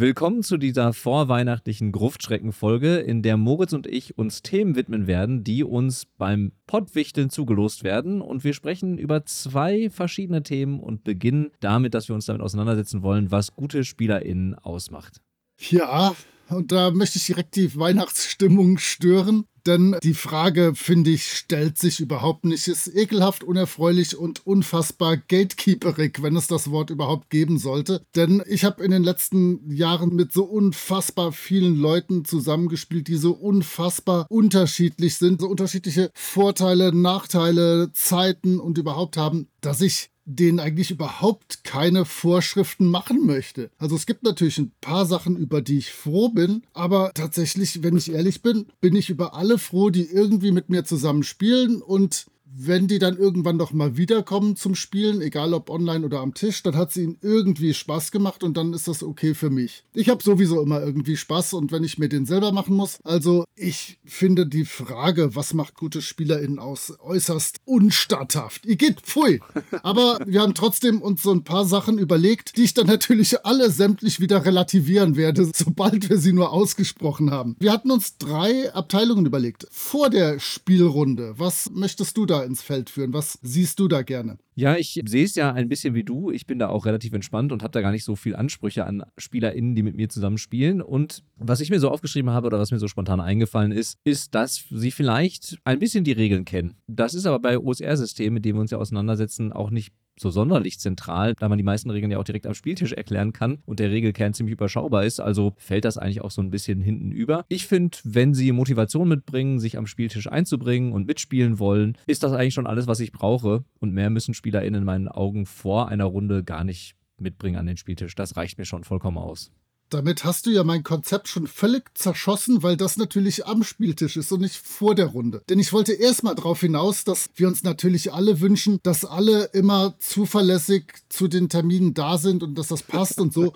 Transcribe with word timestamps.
Willkommen 0.00 0.44
zu 0.44 0.58
dieser 0.58 0.92
vorweihnachtlichen 0.92 1.90
Gruftschrecken-Folge, 1.90 2.98
in 2.98 3.24
der 3.24 3.36
Moritz 3.36 3.72
und 3.72 3.88
ich 3.88 4.16
uns 4.16 4.42
Themen 4.42 4.76
widmen 4.76 5.08
werden, 5.08 5.42
die 5.42 5.64
uns 5.64 6.06
beim 6.06 6.52
Pottwichteln 6.68 7.30
zugelost 7.30 7.82
werden. 7.82 8.20
Und 8.20 8.44
wir 8.44 8.54
sprechen 8.54 8.96
über 8.96 9.24
zwei 9.24 9.90
verschiedene 9.90 10.44
Themen 10.44 10.78
und 10.78 11.02
beginnen 11.02 11.50
damit, 11.58 11.94
dass 11.94 12.06
wir 12.06 12.14
uns 12.14 12.26
damit 12.26 12.42
auseinandersetzen 12.42 13.02
wollen, 13.02 13.32
was 13.32 13.56
gute 13.56 13.82
SpielerInnen 13.82 14.54
ausmacht. 14.54 15.20
Ja, 15.68 16.14
und 16.48 16.70
da 16.70 16.92
möchte 16.92 17.18
ich 17.18 17.26
direkt 17.26 17.56
die 17.56 17.76
Weihnachtsstimmung 17.76 18.78
stören. 18.78 19.46
Denn 19.68 19.96
die 20.02 20.14
Frage, 20.14 20.72
finde 20.74 21.10
ich, 21.10 21.24
stellt 21.24 21.76
sich 21.76 22.00
überhaupt 22.00 22.46
nicht. 22.46 22.68
Ist 22.68 22.88
ekelhaft, 22.88 23.44
unerfreulich 23.44 24.16
und 24.16 24.46
unfassbar 24.46 25.18
gatekeeperig, 25.18 26.22
wenn 26.22 26.36
es 26.36 26.46
das 26.46 26.70
Wort 26.70 26.88
überhaupt 26.88 27.28
geben 27.28 27.58
sollte. 27.58 28.00
Denn 28.16 28.42
ich 28.46 28.64
habe 28.64 28.82
in 28.82 28.90
den 28.90 29.04
letzten 29.04 29.70
Jahren 29.70 30.16
mit 30.16 30.32
so 30.32 30.44
unfassbar 30.44 31.32
vielen 31.32 31.76
Leuten 31.76 32.24
zusammengespielt, 32.24 33.08
die 33.08 33.16
so 33.16 33.32
unfassbar 33.32 34.24
unterschiedlich 34.30 35.16
sind, 35.16 35.42
so 35.42 35.48
unterschiedliche 35.48 36.10
Vorteile, 36.14 36.94
Nachteile, 36.94 37.90
Zeiten 37.92 38.60
und 38.60 38.78
überhaupt 38.78 39.18
haben, 39.18 39.48
dass 39.60 39.82
ich 39.82 40.08
denen 40.28 40.60
eigentlich 40.60 40.90
überhaupt 40.90 41.64
keine 41.64 42.04
Vorschriften 42.04 42.86
machen 42.86 43.24
möchte. 43.24 43.70
Also 43.78 43.96
es 43.96 44.04
gibt 44.04 44.22
natürlich 44.22 44.58
ein 44.58 44.72
paar 44.80 45.06
Sachen, 45.06 45.36
über 45.36 45.62
die 45.62 45.78
ich 45.78 45.90
froh 45.90 46.28
bin, 46.28 46.62
aber 46.74 47.12
tatsächlich, 47.14 47.82
wenn 47.82 47.96
ich 47.96 48.12
ehrlich 48.12 48.42
bin, 48.42 48.66
bin 48.80 48.94
ich 48.94 49.08
über 49.08 49.34
alle 49.34 49.57
froh, 49.58 49.90
die 49.90 50.10
irgendwie 50.10 50.52
mit 50.52 50.68
mir 50.68 50.84
zusammen 50.84 51.22
spielen 51.22 51.82
und 51.82 52.26
wenn 52.56 52.88
die 52.88 52.98
dann 52.98 53.16
irgendwann 53.16 53.56
noch 53.56 53.72
mal 53.72 53.96
wiederkommen 53.96 54.56
zum 54.56 54.74
Spielen, 54.74 55.20
egal 55.20 55.54
ob 55.54 55.70
online 55.70 56.04
oder 56.04 56.20
am 56.20 56.34
Tisch, 56.34 56.62
dann 56.62 56.76
hat 56.76 56.90
es 56.90 56.96
ihnen 56.96 57.18
irgendwie 57.20 57.74
Spaß 57.74 58.10
gemacht 58.10 58.42
und 58.42 58.56
dann 58.56 58.72
ist 58.72 58.88
das 58.88 59.02
okay 59.02 59.34
für 59.34 59.50
mich. 59.50 59.84
Ich 59.92 60.08
habe 60.08 60.22
sowieso 60.22 60.60
immer 60.62 60.80
irgendwie 60.82 61.16
Spaß 61.16 61.54
und 61.54 61.72
wenn 61.72 61.84
ich 61.84 61.98
mir 61.98 62.08
den 62.08 62.26
selber 62.26 62.52
machen 62.52 62.74
muss, 62.74 62.98
also 63.04 63.44
ich 63.54 63.98
finde 64.04 64.46
die 64.46 64.64
Frage, 64.64 65.34
was 65.34 65.54
macht 65.54 65.74
gute 65.74 66.00
SpielerInnen 66.00 66.58
aus, 66.58 66.94
äußerst 67.00 67.58
unstatthaft. 67.64 68.66
Ihr 68.66 68.76
geht, 68.76 69.00
pfui. 69.00 69.40
Aber 69.82 70.18
wir 70.26 70.40
haben 70.40 70.54
trotzdem 70.54 71.02
uns 71.02 71.22
so 71.22 71.32
ein 71.32 71.44
paar 71.44 71.64
Sachen 71.64 71.98
überlegt, 71.98 72.56
die 72.56 72.64
ich 72.64 72.74
dann 72.74 72.86
natürlich 72.86 73.44
alle 73.44 73.70
sämtlich 73.70 74.20
wieder 74.20 74.44
relativieren 74.44 75.16
werde, 75.16 75.50
sobald 75.54 76.08
wir 76.08 76.18
sie 76.18 76.32
nur 76.32 76.52
ausgesprochen 76.52 77.30
haben. 77.30 77.56
Wir 77.58 77.72
hatten 77.72 77.90
uns 77.90 78.16
drei 78.16 78.72
Abteilungen 78.72 79.26
überlegt. 79.26 79.66
Vor 79.70 80.10
der 80.10 80.40
Spielrunde, 80.40 81.34
was 81.36 81.70
möchtest 81.70 82.16
du 82.16 82.26
da 82.26 82.37
ins 82.44 82.62
Feld 82.62 82.90
führen. 82.90 83.12
Was 83.12 83.38
siehst 83.42 83.78
du 83.80 83.88
da 83.88 84.02
gerne? 84.02 84.38
Ja, 84.54 84.76
ich 84.76 85.00
sehe 85.06 85.24
es 85.24 85.34
ja 85.34 85.52
ein 85.52 85.68
bisschen 85.68 85.94
wie 85.94 86.04
du. 86.04 86.30
Ich 86.30 86.46
bin 86.46 86.58
da 86.58 86.68
auch 86.68 86.86
relativ 86.86 87.12
entspannt 87.12 87.52
und 87.52 87.62
habe 87.62 87.72
da 87.72 87.80
gar 87.80 87.92
nicht 87.92 88.04
so 88.04 88.16
viel 88.16 88.34
Ansprüche 88.34 88.84
an 88.84 89.04
SpielerInnen, 89.16 89.74
die 89.74 89.82
mit 89.82 89.96
mir 89.96 90.08
zusammen 90.08 90.38
spielen. 90.38 90.82
Und 90.82 91.22
was 91.36 91.60
ich 91.60 91.70
mir 91.70 91.80
so 91.80 91.90
aufgeschrieben 91.90 92.30
habe 92.30 92.46
oder 92.48 92.58
was 92.58 92.70
mir 92.70 92.78
so 92.78 92.88
spontan 92.88 93.20
eingefallen 93.20 93.72
ist, 93.72 93.98
ist, 94.04 94.34
dass 94.34 94.64
sie 94.70 94.90
vielleicht 94.90 95.58
ein 95.64 95.78
bisschen 95.78 96.04
die 96.04 96.12
Regeln 96.12 96.44
kennen. 96.44 96.74
Das 96.86 97.14
ist 97.14 97.26
aber 97.26 97.38
bei 97.38 97.58
OSR-Systemen, 97.58 98.34
mit 98.34 98.44
denen 98.44 98.56
wir 98.56 98.62
uns 98.62 98.70
ja 98.70 98.78
auseinandersetzen, 98.78 99.52
auch 99.52 99.70
nicht 99.70 99.92
so 100.20 100.30
sonderlich 100.30 100.78
zentral, 100.78 101.34
da 101.34 101.48
man 101.48 101.58
die 101.58 101.64
meisten 101.64 101.90
Regeln 101.90 102.10
ja 102.10 102.18
auch 102.18 102.24
direkt 102.24 102.46
am 102.46 102.54
Spieltisch 102.54 102.92
erklären 102.92 103.32
kann 103.32 103.58
und 103.66 103.80
der 103.80 103.90
Regelkern 103.90 104.34
ziemlich 104.34 104.54
überschaubar 104.54 105.04
ist. 105.04 105.20
Also 105.20 105.54
fällt 105.56 105.84
das 105.84 105.98
eigentlich 105.98 106.20
auch 106.20 106.30
so 106.30 106.42
ein 106.42 106.50
bisschen 106.50 106.80
hinten 106.80 107.12
über. 107.12 107.44
Ich 107.48 107.66
finde, 107.66 107.98
wenn 108.04 108.34
sie 108.34 108.52
Motivation 108.52 109.08
mitbringen, 109.08 109.58
sich 109.58 109.78
am 109.78 109.86
Spieltisch 109.86 110.30
einzubringen 110.30 110.92
und 110.92 111.06
mitspielen 111.06 111.58
wollen, 111.58 111.96
ist 112.06 112.22
das 112.22 112.32
eigentlich 112.32 112.54
schon 112.54 112.66
alles, 112.66 112.86
was 112.86 113.00
ich 113.00 113.12
brauche. 113.12 113.64
Und 113.78 113.92
mehr 113.92 114.10
müssen 114.10 114.34
SpielerInnen 114.34 114.82
in 114.82 114.84
meinen 114.84 115.08
Augen 115.08 115.46
vor 115.46 115.88
einer 115.88 116.04
Runde 116.04 116.44
gar 116.44 116.64
nicht 116.64 116.96
mitbringen 117.18 117.56
an 117.56 117.66
den 117.66 117.76
Spieltisch. 117.76 118.14
Das 118.14 118.36
reicht 118.36 118.58
mir 118.58 118.64
schon 118.64 118.84
vollkommen 118.84 119.18
aus. 119.18 119.52
Damit 119.90 120.24
hast 120.24 120.46
du 120.46 120.50
ja 120.50 120.64
mein 120.64 120.82
Konzept 120.82 121.28
schon 121.28 121.46
völlig 121.46 121.84
zerschossen, 121.94 122.62
weil 122.62 122.76
das 122.76 122.96
natürlich 122.96 123.46
am 123.46 123.64
Spieltisch 123.64 124.16
ist 124.16 124.30
und 124.32 124.40
nicht 124.40 124.56
vor 124.56 124.94
der 124.94 125.06
Runde. 125.06 125.42
Denn 125.48 125.58
ich 125.58 125.72
wollte 125.72 125.92
erstmal 125.94 126.34
darauf 126.34 126.60
hinaus, 126.60 127.04
dass 127.04 127.30
wir 127.36 127.48
uns 127.48 127.62
natürlich 127.62 128.12
alle 128.12 128.40
wünschen, 128.40 128.80
dass 128.82 129.04
alle 129.04 129.44
immer 129.54 129.94
zuverlässig 129.98 130.84
zu 131.08 131.28
den 131.28 131.48
Terminen 131.48 131.94
da 131.94 132.18
sind 132.18 132.42
und 132.42 132.56
dass 132.56 132.68
das 132.68 132.82
passt 132.82 133.18
und 133.18 133.32
so. 133.32 133.52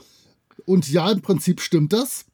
Und 0.65 0.91
ja, 0.91 1.11
im 1.11 1.21
Prinzip 1.21 1.61
stimmt 1.61 1.93
das. 1.93 2.25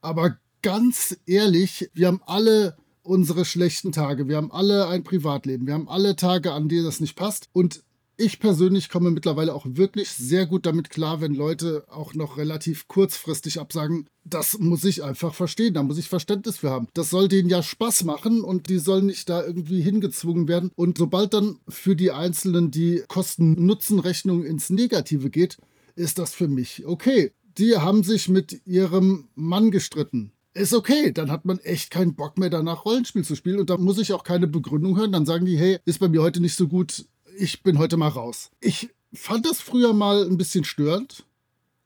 Aber 0.00 0.38
ganz 0.62 1.16
ehrlich, 1.26 1.90
wir 1.94 2.08
haben 2.08 2.22
alle 2.26 2.76
unsere 3.02 3.44
schlechten 3.44 3.92
Tage. 3.92 4.28
Wir 4.28 4.36
haben 4.36 4.50
alle 4.50 4.88
ein 4.88 5.04
Privatleben. 5.04 5.66
Wir 5.66 5.74
haben 5.74 5.88
alle 5.88 6.16
Tage, 6.16 6.52
an 6.52 6.68
denen 6.68 6.84
das 6.84 7.00
nicht 7.00 7.16
passt. 7.16 7.48
Und 7.52 7.82
ich 8.16 8.38
persönlich 8.40 8.88
komme 8.88 9.10
mittlerweile 9.10 9.54
auch 9.54 9.66
wirklich 9.68 10.10
sehr 10.10 10.46
gut 10.46 10.66
damit 10.66 10.90
klar, 10.90 11.20
wenn 11.20 11.34
Leute 11.34 11.84
auch 11.88 12.14
noch 12.14 12.36
relativ 12.36 12.88
kurzfristig 12.88 13.60
absagen. 13.60 14.06
Das 14.24 14.58
muss 14.58 14.84
ich 14.84 15.04
einfach 15.04 15.34
verstehen, 15.34 15.74
da 15.74 15.82
muss 15.82 15.98
ich 15.98 16.08
Verständnis 16.08 16.58
für 16.58 16.70
haben. 16.70 16.88
Das 16.94 17.10
soll 17.10 17.28
denen 17.28 17.48
ja 17.48 17.62
Spaß 17.62 18.04
machen 18.04 18.42
und 18.42 18.68
die 18.68 18.78
sollen 18.78 19.06
nicht 19.06 19.28
da 19.28 19.44
irgendwie 19.44 19.80
hingezwungen 19.80 20.48
werden. 20.48 20.70
Und 20.74 20.98
sobald 20.98 21.34
dann 21.34 21.58
für 21.68 21.94
die 21.94 22.10
Einzelnen 22.10 22.70
die 22.70 23.02
Kosten-Nutzen-Rechnung 23.06 24.44
ins 24.44 24.70
Negative 24.70 25.30
geht, 25.30 25.58
ist 25.94 26.18
das 26.18 26.34
für 26.34 26.48
mich 26.48 26.86
okay. 26.86 27.32
Die 27.58 27.76
haben 27.76 28.02
sich 28.02 28.28
mit 28.28 28.66
ihrem 28.66 29.28
Mann 29.34 29.70
gestritten 29.70 30.32
ist 30.56 30.72
okay. 30.72 31.12
Dann 31.12 31.30
hat 31.30 31.44
man 31.44 31.58
echt 31.58 31.90
keinen 31.90 32.14
Bock 32.14 32.38
mehr 32.38 32.50
danach 32.50 32.86
Rollenspiel 32.86 33.24
zu 33.24 33.34
spielen 33.36 33.60
und 33.60 33.70
da 33.70 33.76
muss 33.76 33.98
ich 33.98 34.12
auch 34.12 34.24
keine 34.24 34.46
Begründung 34.46 34.96
hören. 34.96 35.12
Dann 35.12 35.26
sagen 35.26 35.44
die, 35.44 35.58
hey, 35.58 35.78
ist 35.84 36.00
bei 36.00 36.08
mir 36.08 36.22
heute 36.22 36.40
nicht 36.40 36.56
so 36.56 36.66
gut, 36.66 37.04
ich 37.36 37.62
bin 37.62 37.78
heute 37.78 37.96
mal 37.96 38.08
raus. 38.08 38.50
Ich 38.60 38.90
fand 39.12 39.46
das 39.46 39.60
früher 39.60 39.92
mal 39.92 40.24
ein 40.24 40.36
bisschen 40.36 40.64
störend, 40.64 41.24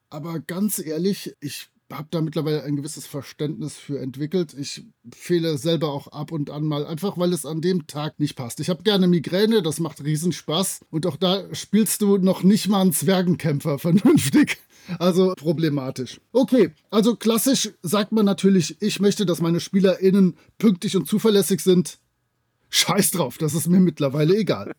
aber 0.09 0.41
ganz 0.41 0.79
ehrlich, 0.79 1.35
ich 1.41 1.69
habe 1.93 2.09
da 2.11 2.21
mittlerweile 2.21 2.63
ein 2.63 2.77
gewisses 2.77 3.07
Verständnis 3.07 3.77
für 3.77 3.99
entwickelt. 3.99 4.55
Ich 4.55 4.85
fehle 5.13 5.59
selber 5.59 5.93
auch 5.93 6.09
ab 6.09 6.33
und 6.33 6.51
an 6.51 6.65
mal, 6.65 6.87
einfach 6.87 7.19
weil 7.19 7.33
es 7.33 7.45
an 7.45 7.61
dem 7.61 7.87
Tag 7.87 8.21
nicht 8.21 8.37
passt. 8.37 8.61
Ich 8.61 8.71
habe 8.71 8.83
gerne 8.83 9.09
Migräne, 9.09 9.63
das 9.63 9.81
macht 9.81 10.05
riesen 10.05 10.33
Spaß. 10.33 10.81
Und 10.91 11.07
auch 11.07 11.17
da 11.17 11.53
spielst 11.53 12.03
du 12.03 12.19
noch 12.19 12.43
nicht 12.43 12.69
mal 12.69 12.81
einen 12.81 12.93
Zwergenkämpfer 12.93 13.79
vernünftig. 13.81 14.59
Also 14.99 15.35
problematisch. 15.37 16.21
Okay, 16.33 16.73
also 16.91 17.17
klassisch 17.17 17.71
sagt 17.83 18.13
man 18.13 18.25
natürlich, 18.25 18.81
ich 18.81 19.01
möchte, 19.01 19.27
dass 19.27 19.41
meine 19.41 19.61
SpielerInnen 19.61 20.37
pünktlich 20.59 20.97
und 20.97 21.07
zuverlässig 21.07 21.61
sind. 21.61 21.99
Scheiß 22.71 23.11
drauf, 23.11 23.37
das 23.39 23.55
ist 23.55 23.69
mir 23.69 23.81
mittlerweile 23.81 24.37
egal. 24.37 24.73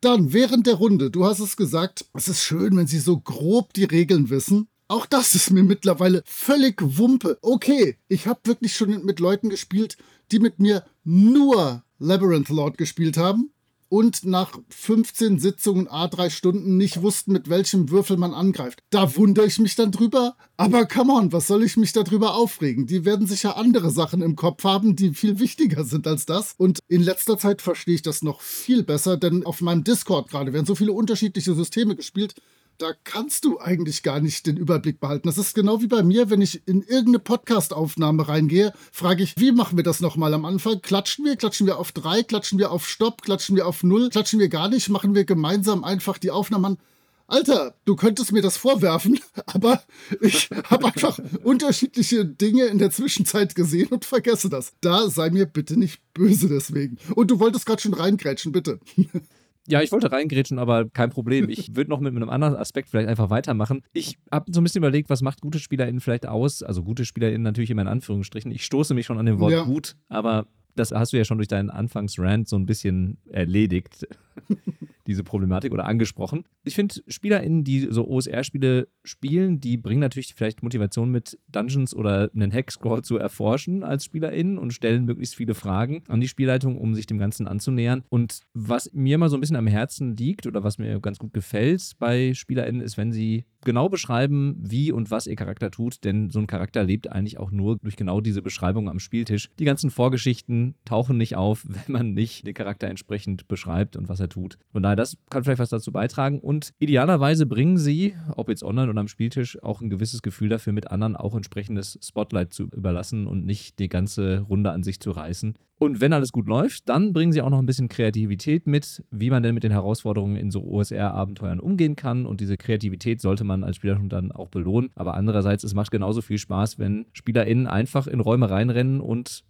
Dann, 0.00 0.32
während 0.32 0.66
der 0.66 0.74
Runde, 0.74 1.10
du 1.10 1.24
hast 1.24 1.40
es 1.40 1.56
gesagt, 1.56 2.04
es 2.14 2.28
ist 2.28 2.42
schön, 2.42 2.76
wenn 2.76 2.86
sie 2.86 2.98
so 2.98 3.18
grob 3.18 3.72
die 3.72 3.84
Regeln 3.84 4.28
wissen. 4.28 4.68
Auch 4.88 5.06
das 5.06 5.34
ist 5.34 5.50
mir 5.50 5.62
mittlerweile 5.62 6.22
völlig 6.26 6.76
Wumpe. 6.80 7.38
Okay, 7.42 7.96
ich 8.08 8.26
habe 8.26 8.40
wirklich 8.44 8.74
schon 8.74 9.04
mit 9.04 9.20
Leuten 9.20 9.50
gespielt, 9.50 9.96
die 10.32 10.38
mit 10.38 10.58
mir 10.58 10.84
nur 11.04 11.84
Labyrinth 11.98 12.48
Lord 12.48 12.78
gespielt 12.78 13.16
haben 13.16 13.50
und 13.88 14.24
nach 14.24 14.58
15 14.68 15.38
Sitzungen 15.38 15.88
a 15.88 16.08
drei 16.08 16.30
Stunden 16.30 16.76
nicht 16.76 17.02
wussten, 17.02 17.32
mit 17.32 17.48
welchem 17.48 17.90
Würfel 17.90 18.16
man 18.16 18.34
angreift. 18.34 18.80
Da 18.90 19.16
wundere 19.16 19.46
ich 19.46 19.58
mich 19.58 19.74
dann 19.74 19.92
drüber. 19.92 20.36
Aber 20.56 20.86
come 20.86 21.12
on, 21.12 21.32
was 21.32 21.46
soll 21.46 21.62
ich 21.62 21.76
mich 21.76 21.92
darüber 21.92 22.34
aufregen? 22.34 22.86
Die 22.86 23.04
werden 23.04 23.26
sicher 23.26 23.56
andere 23.56 23.90
Sachen 23.90 24.22
im 24.22 24.36
Kopf 24.36 24.64
haben, 24.64 24.96
die 24.96 25.14
viel 25.14 25.38
wichtiger 25.38 25.84
sind 25.84 26.06
als 26.06 26.26
das. 26.26 26.54
Und 26.58 26.80
in 26.88 27.02
letzter 27.02 27.38
Zeit 27.38 27.62
verstehe 27.62 27.94
ich 27.94 28.02
das 28.02 28.22
noch 28.22 28.40
viel 28.40 28.82
besser, 28.82 29.16
denn 29.16 29.46
auf 29.46 29.60
meinem 29.60 29.84
Discord 29.84 30.28
gerade 30.28 30.52
werden 30.52 30.66
so 30.66 30.74
viele 30.74 30.92
unterschiedliche 30.92 31.54
Systeme 31.54 31.96
gespielt 31.96 32.34
da 32.78 32.92
kannst 33.04 33.44
du 33.44 33.58
eigentlich 33.60 34.02
gar 34.02 34.20
nicht 34.20 34.46
den 34.46 34.56
Überblick 34.56 35.00
behalten. 35.00 35.28
Das 35.28 35.36
ist 35.36 35.54
genau 35.54 35.82
wie 35.82 35.88
bei 35.88 36.02
mir, 36.02 36.30
wenn 36.30 36.40
ich 36.40 36.66
in 36.66 36.82
irgendeine 36.82 37.18
Podcast-Aufnahme 37.18 38.28
reingehe, 38.28 38.72
frage 38.92 39.24
ich, 39.24 39.34
wie 39.36 39.52
machen 39.52 39.76
wir 39.76 39.84
das 39.84 40.00
nochmal 40.00 40.32
am 40.32 40.44
Anfang? 40.44 40.80
Klatschen 40.80 41.24
wir? 41.24 41.36
Klatschen 41.36 41.66
wir 41.66 41.78
auf 41.78 41.90
drei? 41.90 42.22
Klatschen 42.22 42.58
wir 42.58 42.70
auf 42.70 42.88
Stopp? 42.88 43.22
Klatschen 43.22 43.56
wir 43.56 43.66
auf 43.66 43.82
null? 43.82 44.10
Klatschen 44.10 44.38
wir 44.38 44.48
gar 44.48 44.68
nicht? 44.68 44.88
Machen 44.88 45.14
wir 45.14 45.24
gemeinsam 45.24 45.82
einfach 45.82 46.18
die 46.18 46.30
Aufnahme 46.30 46.68
an? 46.68 46.78
Alter, 47.26 47.74
du 47.84 47.94
könntest 47.94 48.32
mir 48.32 48.40
das 48.40 48.56
vorwerfen, 48.56 49.20
aber 49.46 49.82
ich 50.22 50.48
habe 50.64 50.86
einfach 50.86 51.18
unterschiedliche 51.42 52.24
Dinge 52.24 52.64
in 52.66 52.78
der 52.78 52.90
Zwischenzeit 52.90 53.54
gesehen 53.54 53.88
und 53.88 54.06
vergesse 54.06 54.48
das. 54.48 54.72
Da 54.80 55.10
sei 55.10 55.28
mir 55.28 55.44
bitte 55.44 55.78
nicht 55.78 56.00
böse 56.14 56.48
deswegen. 56.48 56.96
Und 57.14 57.30
du 57.30 57.38
wolltest 57.38 57.66
gerade 57.66 57.82
schon 57.82 57.92
reingrätschen, 57.92 58.52
bitte. 58.52 58.80
Ja, 59.68 59.82
ich 59.82 59.92
wollte 59.92 60.10
reingrätschen, 60.10 60.58
aber 60.58 60.88
kein 60.88 61.10
Problem. 61.10 61.48
Ich 61.48 61.74
würde 61.76 61.90
noch 61.90 62.00
mit 62.00 62.14
einem 62.14 62.30
anderen 62.30 62.56
Aspekt 62.56 62.88
vielleicht 62.88 63.08
einfach 63.08 63.30
weitermachen. 63.30 63.82
Ich 63.92 64.18
habe 64.32 64.50
so 64.52 64.60
ein 64.60 64.64
bisschen 64.64 64.78
überlegt, 64.78 65.10
was 65.10 65.22
macht 65.22 65.40
gute 65.40 65.58
SpielerInnen 65.58 66.00
vielleicht 66.00 66.26
aus? 66.26 66.62
Also 66.62 66.82
gute 66.82 67.04
SpielerInnen 67.04 67.42
natürlich 67.42 67.70
immer 67.70 67.82
in 67.82 67.88
Anführungsstrichen. 67.88 68.50
Ich 68.50 68.64
stoße 68.64 68.94
mich 68.94 69.06
schon 69.06 69.18
an 69.18 69.26
dem 69.26 69.38
Wort 69.40 69.52
ja. 69.52 69.64
gut, 69.64 69.96
aber 70.08 70.46
das 70.74 70.92
hast 70.92 71.12
du 71.12 71.18
ja 71.18 71.24
schon 71.24 71.38
durch 71.38 71.48
deinen 71.48 71.70
Anfangsrand 71.70 72.48
so 72.48 72.56
ein 72.56 72.66
bisschen 72.66 73.18
erledigt 73.30 74.06
diese 75.08 75.24
Problematik 75.24 75.72
oder 75.72 75.86
angesprochen. 75.86 76.44
Ich 76.64 76.74
finde, 76.74 76.96
SpielerInnen, 77.08 77.64
die 77.64 77.88
so 77.90 78.06
OSR-Spiele 78.06 78.88
spielen, 79.02 79.58
die 79.60 79.76
bringen 79.76 80.00
natürlich 80.00 80.34
vielleicht 80.34 80.62
Motivation 80.62 81.10
mit, 81.10 81.38
Dungeons 81.48 81.94
oder 81.94 82.30
einen 82.34 82.52
Hackscrawl 82.52 83.02
zu 83.02 83.16
erforschen 83.16 83.82
als 83.82 84.04
SpielerInnen 84.04 84.58
und 84.58 84.72
stellen 84.72 85.06
möglichst 85.06 85.34
viele 85.34 85.54
Fragen 85.54 86.04
an 86.08 86.20
die 86.20 86.28
Spielleitung, 86.28 86.78
um 86.78 86.94
sich 86.94 87.06
dem 87.06 87.18
Ganzen 87.18 87.48
anzunähern. 87.48 88.04
Und 88.10 88.40
was 88.52 88.92
mir 88.92 89.18
mal 89.18 89.30
so 89.30 89.36
ein 89.36 89.40
bisschen 89.40 89.56
am 89.56 89.66
Herzen 89.66 90.14
liegt 90.16 90.46
oder 90.46 90.62
was 90.62 90.78
mir 90.78 91.00
ganz 91.00 91.18
gut 91.18 91.32
gefällt 91.32 91.92
bei 91.98 92.34
SpielerInnen, 92.34 92.82
ist, 92.82 92.98
wenn 92.98 93.12
sie 93.12 93.44
genau 93.64 93.88
beschreiben, 93.88 94.56
wie 94.58 94.92
und 94.92 95.10
was 95.10 95.26
ihr 95.26 95.36
Charakter 95.36 95.70
tut, 95.70 96.04
denn 96.04 96.30
so 96.30 96.38
ein 96.38 96.46
Charakter 96.46 96.84
lebt 96.84 97.10
eigentlich 97.10 97.38
auch 97.38 97.50
nur 97.50 97.78
durch 97.78 97.96
genau 97.96 98.20
diese 98.20 98.42
Beschreibung 98.42 98.88
am 98.88 98.98
Spieltisch. 98.98 99.50
Die 99.58 99.64
ganzen 99.64 99.90
Vorgeschichten 99.90 100.74
tauchen 100.84 101.16
nicht 101.16 101.36
auf, 101.36 101.64
wenn 101.68 101.92
man 101.92 102.14
nicht 102.14 102.46
den 102.46 102.54
Charakter 102.54 102.88
entsprechend 102.88 103.48
beschreibt 103.48 103.96
und 103.96 104.08
was 104.08 104.20
er 104.20 104.28
tut. 104.28 104.58
Von 104.72 104.82
daher, 104.82 104.96
das 104.98 105.16
kann 105.30 105.44
vielleicht 105.44 105.60
was 105.60 105.70
dazu 105.70 105.92
beitragen 105.92 106.40
und 106.40 106.72
idealerweise 106.78 107.46
bringen 107.46 107.78
sie, 107.78 108.14
ob 108.36 108.48
jetzt 108.48 108.62
online 108.62 108.90
oder 108.90 109.00
am 109.00 109.08
Spieltisch, 109.08 109.62
auch 109.62 109.80
ein 109.80 109.90
gewisses 109.90 110.22
Gefühl 110.22 110.48
dafür, 110.48 110.72
mit 110.72 110.90
anderen 110.90 111.16
auch 111.16 111.34
entsprechendes 111.34 111.98
Spotlight 112.02 112.52
zu 112.52 112.64
überlassen 112.64 113.26
und 113.26 113.46
nicht 113.46 113.78
die 113.78 113.88
ganze 113.88 114.40
Runde 114.40 114.70
an 114.70 114.82
sich 114.82 115.00
zu 115.00 115.10
reißen. 115.10 115.54
Und 115.78 116.00
wenn 116.00 116.12
alles 116.12 116.32
gut 116.32 116.48
läuft, 116.48 116.88
dann 116.88 117.12
bringen 117.12 117.30
sie 117.32 117.40
auch 117.40 117.50
noch 117.50 117.60
ein 117.60 117.66
bisschen 117.66 117.88
Kreativität 117.88 118.66
mit, 118.66 119.04
wie 119.12 119.30
man 119.30 119.44
denn 119.44 119.54
mit 119.54 119.62
den 119.62 119.70
Herausforderungen 119.70 120.34
in 120.34 120.50
so 120.50 120.64
OSR-Abenteuern 120.64 121.60
umgehen 121.60 121.94
kann. 121.94 122.26
Und 122.26 122.40
diese 122.40 122.56
Kreativität 122.56 123.20
sollte 123.20 123.44
man 123.44 123.62
als 123.62 123.76
Spieler 123.76 124.00
dann 124.08 124.32
auch 124.32 124.48
belohnen. 124.48 124.90
Aber 124.96 125.14
andererseits, 125.14 125.62
es 125.62 125.74
macht 125.74 125.92
genauso 125.92 126.20
viel 126.20 126.38
Spaß, 126.38 126.80
wenn 126.80 127.06
SpielerInnen 127.12 127.68
einfach 127.68 128.08
in 128.08 128.18
Räume 128.18 128.50
reinrennen 128.50 129.00
und 129.00 129.44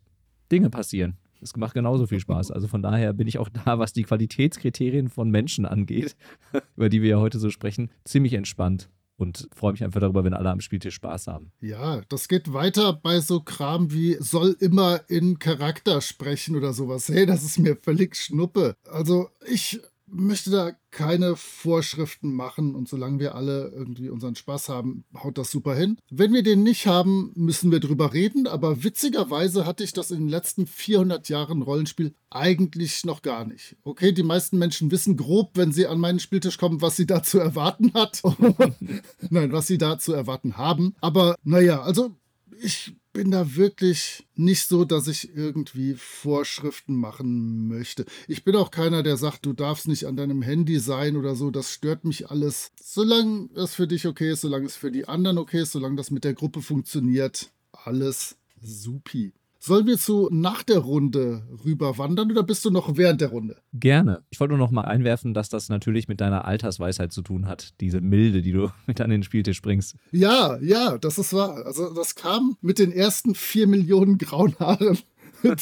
Dinge 0.52 0.68
passieren. 0.68 1.16
Es 1.40 1.56
macht 1.56 1.74
genauso 1.74 2.06
viel 2.06 2.20
Spaß. 2.20 2.50
Also 2.50 2.68
von 2.68 2.82
daher 2.82 3.12
bin 3.12 3.28
ich 3.28 3.38
auch 3.38 3.48
da, 3.48 3.78
was 3.78 3.92
die 3.92 4.02
Qualitätskriterien 4.02 5.08
von 5.08 5.30
Menschen 5.30 5.66
angeht, 5.66 6.16
über 6.76 6.88
die 6.88 7.02
wir 7.02 7.10
ja 7.10 7.18
heute 7.18 7.38
so 7.38 7.50
sprechen, 7.50 7.90
ziemlich 8.04 8.34
entspannt 8.34 8.90
und 9.18 9.48
freue 9.52 9.72
mich 9.72 9.84
einfach 9.84 10.00
darüber, 10.00 10.24
wenn 10.24 10.32
alle 10.32 10.50
am 10.50 10.60
Spieltisch 10.60 10.94
Spaß 10.94 11.26
haben. 11.26 11.50
Ja, 11.60 12.00
das 12.08 12.28
geht 12.28 12.52
weiter 12.52 12.92
bei 12.92 13.20
so 13.20 13.40
Kram 13.40 13.92
wie 13.92 14.16
soll 14.20 14.56
immer 14.60 15.00
in 15.08 15.38
Charakter 15.38 16.00
sprechen 16.00 16.56
oder 16.56 16.72
sowas. 16.72 17.08
Hey, 17.08 17.26
das 17.26 17.42
ist 17.42 17.58
mir 17.58 17.76
völlig 17.76 18.16
Schnuppe. 18.16 18.74
Also 18.88 19.28
ich 19.46 19.80
möchte 20.10 20.50
da 20.50 20.72
keine 20.90 21.36
Vorschriften 21.36 22.32
machen 22.32 22.74
und 22.74 22.88
solange 22.88 23.18
wir 23.18 23.34
alle 23.34 23.68
irgendwie 23.74 24.08
unseren 24.08 24.34
Spaß 24.34 24.68
haben, 24.68 25.04
haut 25.22 25.38
das 25.38 25.50
super 25.50 25.74
hin. 25.74 25.98
Wenn 26.10 26.32
wir 26.32 26.42
den 26.42 26.62
nicht 26.62 26.86
haben, 26.86 27.32
müssen 27.34 27.70
wir 27.70 27.80
drüber 27.80 28.12
reden, 28.12 28.46
aber 28.46 28.82
witzigerweise 28.84 29.66
hatte 29.66 29.84
ich 29.84 29.92
das 29.92 30.10
in 30.10 30.20
den 30.20 30.28
letzten 30.28 30.66
400 30.66 31.28
Jahren 31.28 31.62
Rollenspiel 31.62 32.14
eigentlich 32.30 33.04
noch 33.04 33.22
gar 33.22 33.44
nicht. 33.44 33.76
Okay, 33.84 34.12
die 34.12 34.22
meisten 34.22 34.58
Menschen 34.58 34.90
wissen 34.90 35.16
grob, 35.16 35.52
wenn 35.54 35.72
sie 35.72 35.86
an 35.86 36.00
meinen 36.00 36.20
Spieltisch 36.20 36.58
kommen, 36.58 36.82
was 36.82 36.96
sie 36.96 37.06
da 37.06 37.22
zu 37.22 37.38
erwarten 37.38 37.92
hat. 37.94 38.22
Nein, 39.30 39.52
was 39.52 39.66
sie 39.66 39.78
da 39.78 39.98
zu 39.98 40.12
erwarten 40.12 40.56
haben. 40.56 40.94
Aber 41.00 41.36
naja, 41.44 41.82
also 41.82 42.16
ich 42.60 42.96
bin 43.18 43.32
da 43.32 43.56
wirklich 43.56 44.28
nicht 44.36 44.68
so, 44.68 44.84
dass 44.84 45.08
ich 45.08 45.34
irgendwie 45.34 45.94
Vorschriften 45.94 46.94
machen 46.94 47.66
möchte. 47.66 48.04
Ich 48.28 48.44
bin 48.44 48.54
auch 48.54 48.70
keiner, 48.70 49.02
der 49.02 49.16
sagt, 49.16 49.44
du 49.44 49.52
darfst 49.52 49.88
nicht 49.88 50.06
an 50.06 50.14
deinem 50.14 50.40
Handy 50.40 50.78
sein 50.78 51.16
oder 51.16 51.34
so. 51.34 51.50
Das 51.50 51.72
stört 51.72 52.04
mich 52.04 52.30
alles. 52.30 52.70
Solange 52.80 53.48
es 53.56 53.74
für 53.74 53.88
dich 53.88 54.06
okay 54.06 54.30
ist, 54.30 54.42
solange 54.42 54.66
es 54.66 54.76
für 54.76 54.92
die 54.92 55.08
anderen 55.08 55.38
okay 55.38 55.62
ist, 55.62 55.72
solange 55.72 55.96
das 55.96 56.12
mit 56.12 56.22
der 56.22 56.34
Gruppe 56.34 56.62
funktioniert, 56.62 57.50
alles 57.72 58.36
supi. 58.62 59.32
Sollen 59.60 59.86
wir 59.86 59.98
zu 59.98 60.28
nach 60.30 60.62
der 60.62 60.78
Runde 60.78 61.42
rüberwandern 61.64 62.30
oder 62.30 62.44
bist 62.44 62.64
du 62.64 62.70
noch 62.70 62.96
während 62.96 63.20
der 63.20 63.30
Runde? 63.30 63.56
Gerne. 63.72 64.22
Ich 64.30 64.38
wollte 64.38 64.52
nur 64.52 64.58
noch 64.58 64.70
mal 64.70 64.84
einwerfen, 64.84 65.34
dass 65.34 65.48
das 65.48 65.68
natürlich 65.68 66.06
mit 66.06 66.20
deiner 66.20 66.44
Altersweisheit 66.44 67.12
zu 67.12 67.22
tun 67.22 67.46
hat, 67.46 67.74
diese 67.80 68.00
Milde, 68.00 68.40
die 68.40 68.52
du 68.52 68.70
mit 68.86 69.00
an 69.00 69.10
den 69.10 69.24
Spieltisch 69.24 69.60
bringst. 69.60 69.96
Ja, 70.12 70.58
ja, 70.60 70.96
das 70.98 71.18
ist 71.18 71.32
wahr. 71.32 71.66
Also 71.66 71.92
das 71.92 72.14
kam 72.14 72.56
mit 72.60 72.78
den 72.78 72.92
ersten 72.92 73.34
vier 73.34 73.66
Millionen 73.66 74.18
grauen 74.18 74.54
Haaren 74.60 74.98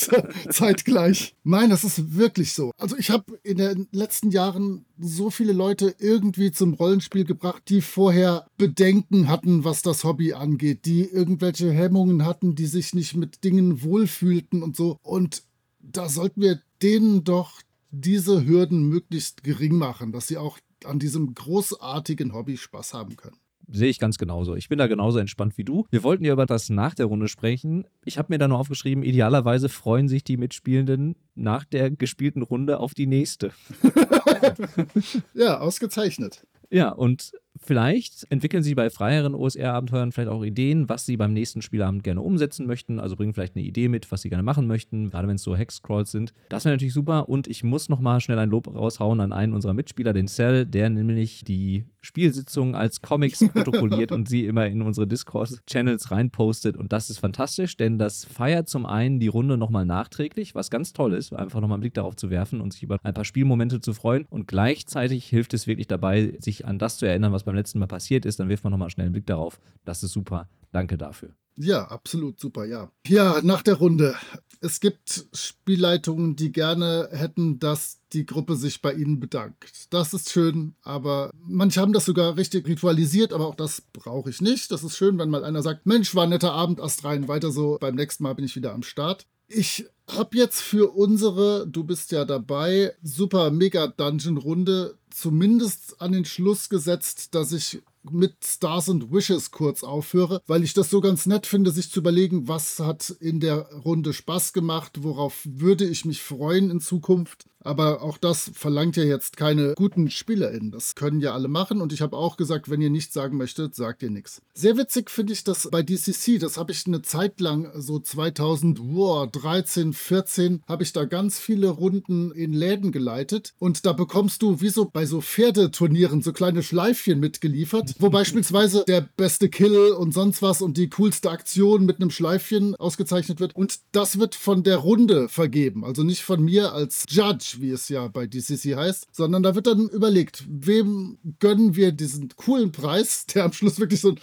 zeitgleich. 0.51 1.35
Nein, 1.45 1.71
das 1.71 1.85
ist 1.85 2.17
wirklich 2.17 2.53
so. 2.53 2.73
Also 2.79 2.97
ich 2.97 3.11
habe 3.11 3.39
in 3.43 3.59
den 3.59 3.89
letzten 3.93 4.31
Jahren 4.31 4.85
so 4.99 5.31
viele 5.31 5.53
Leute 5.53 5.95
irgendwie 5.99 6.53
zum 6.53 6.75
Rollenspiel 6.75 7.25
gebracht, 7.25 7.63
die 7.69 7.81
vorher 7.81 8.47
Bedenken 8.57 9.29
hatten, 9.29 9.65
was 9.65 9.83
das 9.83 10.05
Hobby 10.05 10.33
angeht, 10.33 10.85
die 10.85 11.05
irgendwelche 11.05 11.71
Hemmungen 11.71 12.25
hatten, 12.25 12.55
die 12.55 12.67
sich 12.67 12.95
nicht 12.95 13.17
mit 13.17 13.45
Dingen 13.45 13.83
wohlfühlten 13.83 14.63
und 14.63 14.77
so. 14.77 14.99
Und 15.03 15.43
da 15.81 16.09
sollten 16.09 16.41
wir 16.41 16.61
denen 16.83 17.25
doch 17.25 17.61
diese 17.91 18.47
Hürden 18.47 18.89
möglichst 18.89 19.43
gering 19.45 19.77
machen, 19.77 20.13
dass 20.13 20.27
sie 20.27 20.37
auch 20.37 20.59
an 20.85 20.99
diesem 20.99 21.35
großartigen 21.35 22.33
Hobby 22.33 22.57
Spaß 22.57 22.95
haben 22.95 23.17
können. 23.17 23.39
Sehe 23.69 23.89
ich 23.89 23.99
ganz 23.99 24.19
genauso. 24.19 24.55
Ich 24.55 24.69
bin 24.69 24.79
da 24.79 24.87
genauso 24.87 25.19
entspannt 25.19 25.59
wie 25.59 25.65
du. 25.65 25.87
Wir 25.91 26.03
wollten 26.03 26.25
ja 26.25 26.33
über 26.33 26.47
das 26.47 26.71
nach 26.71 26.95
der 26.95 27.07
Runde 27.07 27.29
sprechen. 27.29 27.87
Ich 28.05 28.19
habe 28.19 28.33
mir 28.33 28.39
da 28.39 28.49
nur 28.49 28.59
aufgeschrieben, 28.59 29.03
idealerweise 29.03 29.69
freuen 29.69 30.09
sich 30.09 30.25
die 30.25 30.37
Mitspielenden 30.37 31.17
nach 31.35 31.65
der 31.65 31.91
gespielten 31.91 32.43
Runde 32.43 32.79
auf 32.79 32.95
die 32.95 33.07
nächste. 33.07 33.51
ja, 35.35 35.59
ausgezeichnet. 35.59 36.47
Ja, 36.71 36.91
und 36.91 37.33
Vielleicht 37.59 38.27
entwickeln 38.31 38.63
Sie 38.63 38.75
bei 38.75 38.91
freieren 38.91 39.35
OSR-Abenteuern 39.35 40.13
vielleicht 40.13 40.29
auch 40.29 40.45
Ideen, 40.45 40.89
was 40.89 41.07
Sie 41.07 41.17
beim 41.17 41.33
nächsten 41.33 41.63
Spielabend 41.63 42.05
gerne 42.05 42.21
umsetzen 42.21 42.67
möchten. 42.67 43.01
Also 43.01 43.17
bringen 43.17 43.35
vielleicht 43.35 43.57
eine 43.57 43.65
Idee 43.65 43.89
mit, 43.89 44.11
was 44.13 44.23
Sie 44.23 44.29
gerne 44.29 44.43
machen 44.43 44.67
möchten, 44.67 45.11
gerade 45.11 45.29
wenn 45.29 45.37
es 45.37 45.43
so 45.43 45.57
Hexcrawls 45.57 46.11
sind. 46.11 46.33
Das 46.49 46.65
wäre 46.65 46.75
natürlich 46.75 46.95
super. 46.95 47.29
Und 47.29 47.49
ich 47.49 47.65
muss 47.65 47.89
nochmal 47.89 48.21
schnell 48.21 48.39
ein 48.39 48.51
Lob 48.51 48.73
raushauen 48.73 49.21
an 49.21 49.33
einen 49.33 49.55
unserer 49.55 49.75
Mitspieler, 49.75 50.13
den 50.13 50.29
Cell, 50.29 50.67
der 50.67 50.91
nämlich 50.91 51.45
die 51.45 51.85
Spielsitzungen 52.07 52.75
als 52.75 53.03
Comics 53.03 53.47
protokolliert 53.53 54.13
und 54.13 54.29
sie 54.29 54.47
immer 54.47 54.67
in 54.67 54.83
unsere 54.83 55.07
Discord-Channels 55.07 56.11
reinpostet. 56.11 56.77
Und 56.77 56.93
das 56.93 57.11
ist 57.11 57.19
fantastisch, 57.19 57.77
denn 57.77 57.99
das 57.99 58.25
feiert 58.25 58.69
zum 58.69 58.87
einen 58.87 59.21
die 59.21 59.29
Runde 59.29 59.59
nochmal 59.59 59.85
nachträglich, 59.85 60.55
was 60.55 60.71
ganz 60.71 60.93
toll 60.93 61.13
ist, 61.13 61.35
einfach 61.35 61.61
nochmal 61.61 61.77
einen 61.77 61.83
Blick 61.83 61.95
darauf 61.95 62.17
zu 62.17 62.31
werfen 62.31 62.61
und 62.61 62.73
sich 62.73 62.83
über 62.83 62.99
ein 63.03 63.15
paar 63.15 63.25
Spielmomente 63.25 63.81
zu 63.81 63.93
freuen. 63.93 64.27
Und 64.31 64.49
gleichzeitig 64.49 65.27
hilft 65.27 65.53
es 65.55 65.67
wirklich 65.67 65.89
dabei, 65.89 66.35
sich 66.39 66.65
an 66.65 66.79
das 66.79 66.99
zu 66.99 67.07
erinnern, 67.07 67.33
was 67.33 67.45
beim 67.45 67.55
letzten 67.55 67.79
Mal 67.79 67.87
passiert 67.87 68.25
ist, 68.25 68.41
dann 68.41 68.49
wirft 68.49 68.65
man 68.65 68.71
nochmal 68.71 68.91
schnell 68.91 69.07
einen 69.07 69.13
Blick 69.13 69.27
darauf. 69.27 69.59
Das 69.85 70.03
ist 70.03 70.13
super. 70.13 70.49
Danke 70.73 70.97
dafür. 70.97 71.31
Ja, 71.57 71.85
absolut 71.89 72.39
super, 72.39 72.65
ja. 72.65 72.91
Ja, 73.07 73.41
nach 73.43 73.63
der 73.63 73.75
Runde. 73.75 74.15
Es 74.61 74.81
gibt 74.81 75.27
Spielleitungen, 75.33 76.35
die 76.37 76.51
gerne 76.51 77.09
hätten, 77.13 77.59
dass 77.59 78.01
die 78.13 78.27
Gruppe 78.27 78.57
sich 78.57 78.81
bei 78.83 78.93
ihnen 78.95 79.21
bedankt. 79.21 79.87
Das 79.91 80.15
ist 80.15 80.31
schön, 80.33 80.75
aber 80.83 81.31
manche 81.47 81.81
haben 81.81 81.93
das 81.93 82.07
sogar 82.07 82.37
richtig 82.37 82.67
ritualisiert, 82.67 83.33
aber 83.33 83.47
auch 83.47 83.55
das 83.55 83.83
brauche 83.93 84.31
ich 84.31 84.41
nicht. 84.41 84.71
Das 84.71 84.83
ist 84.83 84.97
schön, 84.97 85.19
wenn 85.19 85.31
mal 85.31 85.45
einer 85.45 85.63
sagt, 85.63 85.87
Mensch, 85.87 86.15
war 86.15 86.25
ein 86.25 86.31
netter 86.31 86.53
Abend, 86.53 86.81
Ast 86.81 87.05
rein, 87.05 87.29
weiter 87.29 87.51
so, 87.51 87.77
beim 87.81 87.95
nächsten 87.95 88.23
Mal 88.23 88.35
bin 88.35 88.45
ich 88.45 88.57
wieder 88.57 88.73
am 88.73 88.83
Start. 88.83 89.27
Ich 89.49 89.87
habe 90.11 90.37
jetzt 90.37 90.61
für 90.61 90.95
unsere, 90.97 91.67
du 91.69 91.85
bist 91.85 92.11
ja 92.13 92.25
dabei, 92.25 92.95
super 93.03 93.51
mega 93.51 93.87
Dungeon 93.87 94.39
Runde 94.39 94.99
zumindest 95.17 96.01
an 96.01 96.13
den 96.13 96.25
Schluss 96.25 96.69
gesetzt, 96.69 97.35
dass 97.35 97.53
ich 97.53 97.83
mit 98.11 98.37
Stars 98.45 98.89
and 98.89 99.13
Wishes 99.13 99.51
kurz 99.51 99.83
aufhöre, 99.83 100.41
weil 100.47 100.63
ich 100.63 100.75
das 100.75 100.91
so 100.91 101.01
ganz 101.01 101.27
nett 101.27 101.47
finde, 101.47 101.71
sich 101.71 101.91
zu 101.91 102.01
überlegen, 102.01 102.49
was 102.49 102.79
hat 102.79 103.11
in 103.21 103.41
der 103.41 103.73
Runde 103.73 104.13
Spaß 104.13 104.53
gemacht, 104.53 105.03
worauf 105.03 105.41
würde 105.45 105.85
ich 105.85 106.05
mich 106.05 106.23
freuen 106.23 106.71
in 106.71 106.81
Zukunft. 106.81 107.47
Aber 107.67 108.03
auch 108.03 108.17
das 108.17 108.51
verlangt 108.55 108.97
ja 108.97 109.03
jetzt 109.03 109.37
keine 109.37 109.75
guten 109.75 110.09
SpielerInnen. 110.09 110.71
Das 110.71 110.95
können 110.95 111.19
ja 111.19 111.35
alle 111.35 111.49
machen. 111.49 111.81
Und 111.81 111.93
ich 111.93 112.01
habe 112.01 112.17
auch 112.17 112.37
gesagt, 112.37 112.71
wenn 112.71 112.81
ihr 112.81 112.91
nichts 112.91 113.13
sagen 113.13 113.37
möchtet, 113.37 113.75
sagt 113.75 114.05
ihr 114.05 114.11
nichts. 114.11 114.41
Sehr 114.55 114.77
witzig 114.77 115.11
finde 115.11 115.33
ich 115.33 115.43
das 115.43 115.69
bei 115.73 115.83
DCC. 115.83 116.39
Das 116.39 116.59
habe 116.59 116.71
ich 116.71 116.87
eine 116.87 117.03
Zeit 117.03 117.41
lang, 117.41 117.73
so 117.75 117.99
2013, 117.99 119.93
14, 119.95 120.63
habe 120.69 120.85
ich 120.85 120.93
da 120.93 121.07
ganz 121.07 121.41
viele 121.41 121.71
Runden 121.71 122.31
in 122.31 122.53
Läden 122.53 122.93
geleitet. 122.93 123.53
Und 123.59 123.85
da 123.85 123.93
bekommst 123.93 124.43
du, 124.43 124.61
wie 124.61 124.69
so 124.69 124.85
bei 124.85 125.06
so 125.07 125.21
Pferdeturnieren, 125.21 126.23
so 126.23 126.33
kleine 126.33 126.63
Schleifchen 126.63 127.21
mitgeliefert, 127.21 127.95
wo 127.99 128.11
beispielsweise 128.11 128.85
der 128.87 129.09
beste 129.17 129.49
Kill 129.49 129.93
und 129.93 130.13
sonst 130.13 130.43
was 130.43 130.63
und 130.63 130.77
die 130.77 130.89
coolste 130.89 131.31
Aktion 131.31 131.87
mit 131.87 132.01
einem 132.01 132.11
Schleifchen 132.11 132.75
ausgezeichnet 132.77 133.41
wird. 133.41 133.57
Und 133.57 133.79
das 133.93 134.19
wird 134.19 134.35
von 134.35 134.63
der 134.63 134.77
Runde 134.79 135.29
vergeben. 135.29 135.85
Also 135.85 136.03
nicht 136.03 136.23
von 136.23 136.43
mir 136.43 136.73
als 136.73 137.05
Judge 137.09 137.57
wie 137.59 137.71
es 137.71 137.89
ja 137.89 138.09
bei 138.09 138.27
DCC 138.27 138.77
heißt, 138.77 139.09
sondern 139.13 139.43
da 139.43 139.55
wird 139.55 139.67
dann 139.67 139.89
überlegt, 139.89 140.45
wem 140.49 141.19
gönnen 141.39 141.77
wir 141.77 141.93
diesen 141.93 142.29
coolen 142.37 142.73
Preis, 142.73 143.27
der 143.35 143.45
am 143.45 143.53
Schluss 143.53 143.79
wirklich 143.79 144.01
so 144.01 144.11
ein 144.11 144.21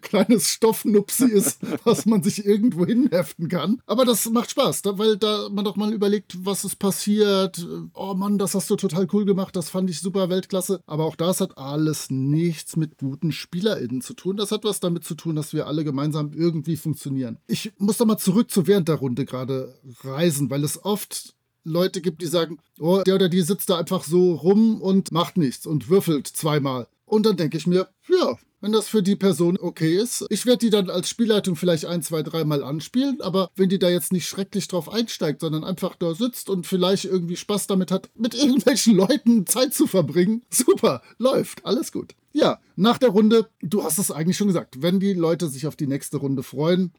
kleines 0.00 0.48
Stoffnupsi 0.48 1.26
ist, 1.26 1.60
was 1.84 2.06
man 2.06 2.22
sich 2.22 2.44
irgendwo 2.44 2.86
hinheften 2.86 3.48
kann. 3.48 3.80
Aber 3.86 4.04
das 4.04 4.28
macht 4.30 4.50
Spaß, 4.50 4.82
weil 4.84 5.16
da 5.16 5.48
man 5.50 5.64
doch 5.64 5.76
mal 5.76 5.92
überlegt, 5.92 6.44
was 6.44 6.64
ist 6.64 6.76
passiert. 6.76 7.66
Oh 7.94 8.14
Mann, 8.14 8.38
das 8.38 8.54
hast 8.54 8.68
du 8.70 8.76
total 8.76 9.06
cool 9.12 9.24
gemacht, 9.24 9.56
das 9.56 9.70
fand 9.70 9.90
ich 9.90 10.00
super 10.00 10.28
Weltklasse. 10.28 10.80
Aber 10.86 11.04
auch 11.04 11.16
das 11.16 11.40
hat 11.40 11.58
alles 11.58 12.10
nichts 12.10 12.76
mit 12.76 12.98
guten 12.98 13.32
SpielerInnen 13.32 14.00
zu 14.00 14.14
tun. 14.14 14.36
Das 14.36 14.52
hat 14.52 14.64
was 14.64 14.80
damit 14.80 15.04
zu 15.04 15.14
tun, 15.14 15.36
dass 15.36 15.52
wir 15.52 15.66
alle 15.66 15.84
gemeinsam 15.84 16.32
irgendwie 16.32 16.76
funktionieren. 16.76 17.38
Ich 17.46 17.72
muss 17.78 17.98
doch 17.98 18.06
mal 18.06 18.18
zurück 18.18 18.50
zu 18.50 18.66
während 18.66 18.88
der 18.88 18.96
Runde 18.96 19.24
gerade 19.24 19.78
reisen, 20.02 20.50
weil 20.50 20.64
es 20.64 20.84
oft 20.84 21.34
Leute 21.64 22.00
gibt, 22.00 22.22
die 22.22 22.26
sagen, 22.26 22.58
oh, 22.78 23.02
der 23.04 23.16
oder 23.16 23.28
die 23.28 23.42
sitzt 23.42 23.70
da 23.70 23.78
einfach 23.78 24.04
so 24.04 24.34
rum 24.34 24.80
und 24.80 25.10
macht 25.10 25.36
nichts 25.36 25.66
und 25.66 25.88
würfelt 25.88 26.28
zweimal. 26.28 26.86
Und 27.04 27.26
dann 27.26 27.36
denke 27.36 27.56
ich 27.56 27.66
mir, 27.66 27.88
ja, 28.08 28.36
wenn 28.66 28.72
das 28.72 28.88
für 28.88 29.04
die 29.04 29.14
Person 29.14 29.56
okay 29.60 29.96
ist. 29.96 30.26
Ich 30.28 30.44
werde 30.44 30.58
die 30.58 30.70
dann 30.70 30.90
als 30.90 31.08
Spielleitung 31.08 31.54
vielleicht 31.54 31.84
ein, 31.84 32.02
zwei, 32.02 32.24
dreimal 32.24 32.64
anspielen, 32.64 33.20
aber 33.20 33.48
wenn 33.54 33.68
die 33.68 33.78
da 33.78 33.88
jetzt 33.88 34.12
nicht 34.12 34.26
schrecklich 34.26 34.66
drauf 34.66 34.92
einsteigt, 34.92 35.42
sondern 35.42 35.62
einfach 35.62 35.94
da 35.94 36.16
sitzt 36.16 36.50
und 36.50 36.66
vielleicht 36.66 37.04
irgendwie 37.04 37.36
Spaß 37.36 37.68
damit 37.68 37.92
hat, 37.92 38.10
mit 38.16 38.34
irgendwelchen 38.42 38.96
Leuten 38.96 39.46
Zeit 39.46 39.72
zu 39.72 39.86
verbringen, 39.86 40.42
super, 40.50 41.00
läuft, 41.18 41.64
alles 41.64 41.92
gut. 41.92 42.16
Ja, 42.32 42.58
nach 42.74 42.98
der 42.98 43.10
Runde, 43.10 43.48
du 43.60 43.84
hast 43.84 43.98
es 43.98 44.10
eigentlich 44.10 44.36
schon 44.36 44.48
gesagt, 44.48 44.82
wenn 44.82 44.98
die 44.98 45.12
Leute 45.12 45.48
sich 45.48 45.68
auf 45.68 45.76
die 45.76 45.86
nächste 45.86 46.16
Runde 46.16 46.42
freuen, 46.42 46.92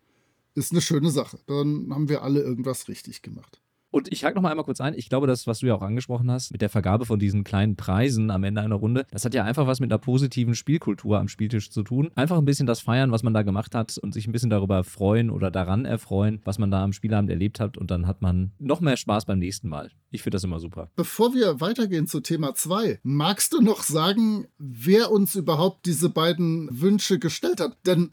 ist 0.55 0.71
eine 0.71 0.79
schöne 0.79 1.11
Sache. 1.11 1.37
Dann 1.47 1.89
haben 1.91 2.07
wir 2.07 2.23
alle 2.23 2.39
irgendwas 2.39 2.87
richtig 2.87 3.23
gemacht. 3.23 3.59
Und 3.97 4.13
ich 4.13 4.23
hake 4.23 4.35
noch 4.35 4.43
mal 4.43 4.51
einmal 4.51 4.63
kurz 4.63 4.79
ein. 4.79 4.93
Ich 4.93 5.09
glaube, 5.09 5.25
das, 5.25 5.47
was 5.47 5.57
du 5.59 5.65
ja 5.65 5.73
auch 5.73 5.81
angesprochen 5.81 6.29
hast, 6.29 6.51
mit 6.51 6.61
der 6.61 6.69
Vergabe 6.69 7.07
von 7.07 7.17
diesen 7.17 7.43
kleinen 7.43 7.75
Preisen 7.75 8.29
am 8.29 8.43
Ende 8.43 8.61
einer 8.61 8.75
Runde, 8.75 9.07
das 9.09 9.25
hat 9.25 9.33
ja 9.33 9.43
einfach 9.43 9.65
was 9.65 9.79
mit 9.79 9.91
einer 9.91 9.97
positiven 9.97 10.53
Spielkultur 10.53 11.17
am 11.17 11.27
Spieltisch 11.27 11.71
zu 11.71 11.81
tun. 11.81 12.11
Einfach 12.13 12.37
ein 12.37 12.45
bisschen 12.45 12.67
das 12.67 12.79
feiern, 12.79 13.11
was 13.11 13.23
man 13.23 13.33
da 13.33 13.41
gemacht 13.41 13.73
hat 13.73 13.97
und 13.97 14.13
sich 14.13 14.27
ein 14.27 14.31
bisschen 14.33 14.51
darüber 14.51 14.83
freuen 14.83 15.31
oder 15.31 15.49
daran 15.49 15.85
erfreuen, 15.85 16.41
was 16.45 16.59
man 16.59 16.69
da 16.69 16.83
am 16.83 16.93
Spielabend 16.93 17.31
erlebt 17.31 17.59
hat. 17.59 17.75
Und 17.75 17.89
dann 17.89 18.05
hat 18.05 18.21
man 18.21 18.51
noch 18.59 18.81
mehr 18.81 18.97
Spaß 18.97 19.25
beim 19.25 19.39
nächsten 19.39 19.67
Mal. 19.67 19.89
Ich 20.11 20.21
finde 20.21 20.35
das 20.35 20.43
immer 20.43 20.59
super. 20.59 20.91
Bevor 20.95 21.33
wir 21.33 21.59
weitergehen 21.59 22.05
zu 22.05 22.19
Thema 22.19 22.53
2, 22.53 22.99
magst 23.01 23.51
du 23.53 23.61
noch 23.61 23.81
sagen, 23.81 24.45
wer 24.59 25.11
uns 25.11 25.33
überhaupt 25.33 25.87
diese 25.87 26.09
beiden 26.09 26.69
Wünsche 26.71 27.17
gestellt 27.17 27.59
hat? 27.59 27.75
Denn 27.87 28.11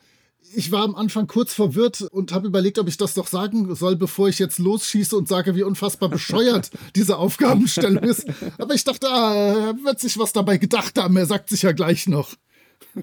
ich 0.54 0.70
war 0.72 0.82
am 0.82 0.94
Anfang 0.94 1.26
kurz 1.26 1.54
verwirrt 1.54 2.02
und 2.02 2.32
habe 2.32 2.46
überlegt, 2.46 2.78
ob 2.78 2.88
ich 2.88 2.96
das 2.96 3.14
doch 3.14 3.26
sagen 3.26 3.74
soll, 3.74 3.96
bevor 3.96 4.28
ich 4.28 4.38
jetzt 4.38 4.58
losschieße 4.58 5.16
und 5.16 5.28
sage, 5.28 5.54
wie 5.54 5.62
unfassbar 5.62 6.08
bescheuert 6.08 6.70
diese 6.96 7.16
Aufgabenstellung 7.16 8.02
ist. 8.02 8.26
Aber 8.58 8.74
ich 8.74 8.84
dachte, 8.84 9.08
ah, 9.08 9.34
er 9.34 9.84
wird 9.84 10.00
sich 10.00 10.18
was 10.18 10.32
dabei 10.32 10.58
gedacht 10.58 10.98
haben. 10.98 11.16
Er 11.16 11.26
sagt 11.26 11.50
sich 11.50 11.62
ja 11.62 11.72
gleich 11.72 12.06
noch. 12.06 12.34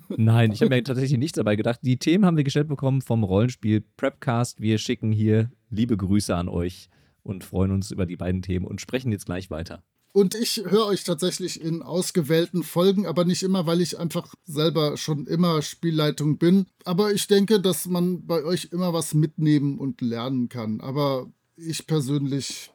Nein, 0.09 0.51
ich 0.51 0.61
habe 0.61 0.69
mir 0.69 0.83
tatsächlich 0.83 1.19
nichts 1.19 1.37
dabei 1.37 1.55
gedacht. 1.55 1.79
Die 1.81 1.97
Themen 1.97 2.25
haben 2.25 2.37
wir 2.37 2.43
gestellt 2.43 2.67
bekommen 2.67 3.01
vom 3.01 3.23
Rollenspiel 3.23 3.83
Prepcast. 3.97 4.61
Wir 4.61 4.77
schicken 4.77 5.11
hier 5.11 5.51
liebe 5.69 5.97
Grüße 5.97 6.35
an 6.35 6.47
euch 6.47 6.89
und 7.23 7.43
freuen 7.43 7.71
uns 7.71 7.91
über 7.91 8.05
die 8.05 8.17
beiden 8.17 8.41
Themen 8.41 8.65
und 8.65 8.81
sprechen 8.81 9.11
jetzt 9.11 9.25
gleich 9.25 9.49
weiter. 9.49 9.83
Und 10.13 10.35
ich 10.35 10.63
höre 10.65 10.87
euch 10.87 11.03
tatsächlich 11.03 11.61
in 11.61 11.81
ausgewählten 11.81 12.63
Folgen, 12.63 13.05
aber 13.05 13.23
nicht 13.23 13.43
immer, 13.43 13.65
weil 13.65 13.79
ich 13.79 13.97
einfach 13.97 14.33
selber 14.43 14.97
schon 14.97 15.25
immer 15.25 15.61
Spielleitung 15.61 16.37
bin. 16.37 16.65
Aber 16.83 17.13
ich 17.13 17.27
denke, 17.27 17.61
dass 17.61 17.85
man 17.85 18.25
bei 18.25 18.43
euch 18.43 18.69
immer 18.71 18.93
was 18.93 19.13
mitnehmen 19.13 19.79
und 19.79 20.01
lernen 20.01 20.49
kann. 20.49 20.81
Aber 20.81 21.31
ich 21.55 21.87
persönlich 21.87 22.71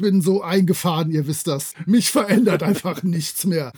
bin 0.00 0.20
so 0.20 0.42
eingefahren, 0.42 1.10
ihr 1.10 1.26
wisst 1.26 1.46
das. 1.46 1.74
Mich 1.86 2.10
verändert 2.10 2.62
einfach 2.62 3.02
nichts 3.02 3.46
mehr. 3.46 3.72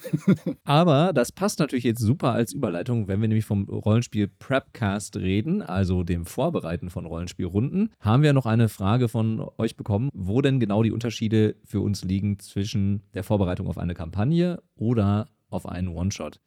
Aber 0.64 1.12
das 1.12 1.32
passt 1.32 1.58
natürlich 1.58 1.84
jetzt 1.84 2.00
super 2.00 2.32
als 2.32 2.52
Überleitung, 2.52 3.08
wenn 3.08 3.20
wir 3.20 3.28
nämlich 3.28 3.44
vom 3.44 3.64
Rollenspiel 3.68 4.28
Prepcast 4.28 5.16
reden, 5.16 5.62
also 5.62 6.02
dem 6.02 6.24
Vorbereiten 6.24 6.90
von 6.90 7.06
Rollenspielrunden, 7.06 7.90
haben 8.00 8.22
wir 8.22 8.32
noch 8.32 8.46
eine 8.46 8.68
Frage 8.68 9.08
von 9.08 9.46
euch 9.58 9.76
bekommen, 9.76 10.08
wo 10.14 10.40
denn 10.40 10.60
genau 10.60 10.82
die 10.82 10.92
Unterschiede 10.92 11.56
für 11.64 11.80
uns 11.80 12.04
liegen 12.04 12.38
zwischen 12.38 13.02
der 13.14 13.24
Vorbereitung 13.24 13.66
auf 13.66 13.78
eine 13.78 13.94
Kampagne 13.94 14.62
oder 14.76 15.28
auf 15.50 15.66
einen 15.66 15.88
One-Shot. 15.88 16.40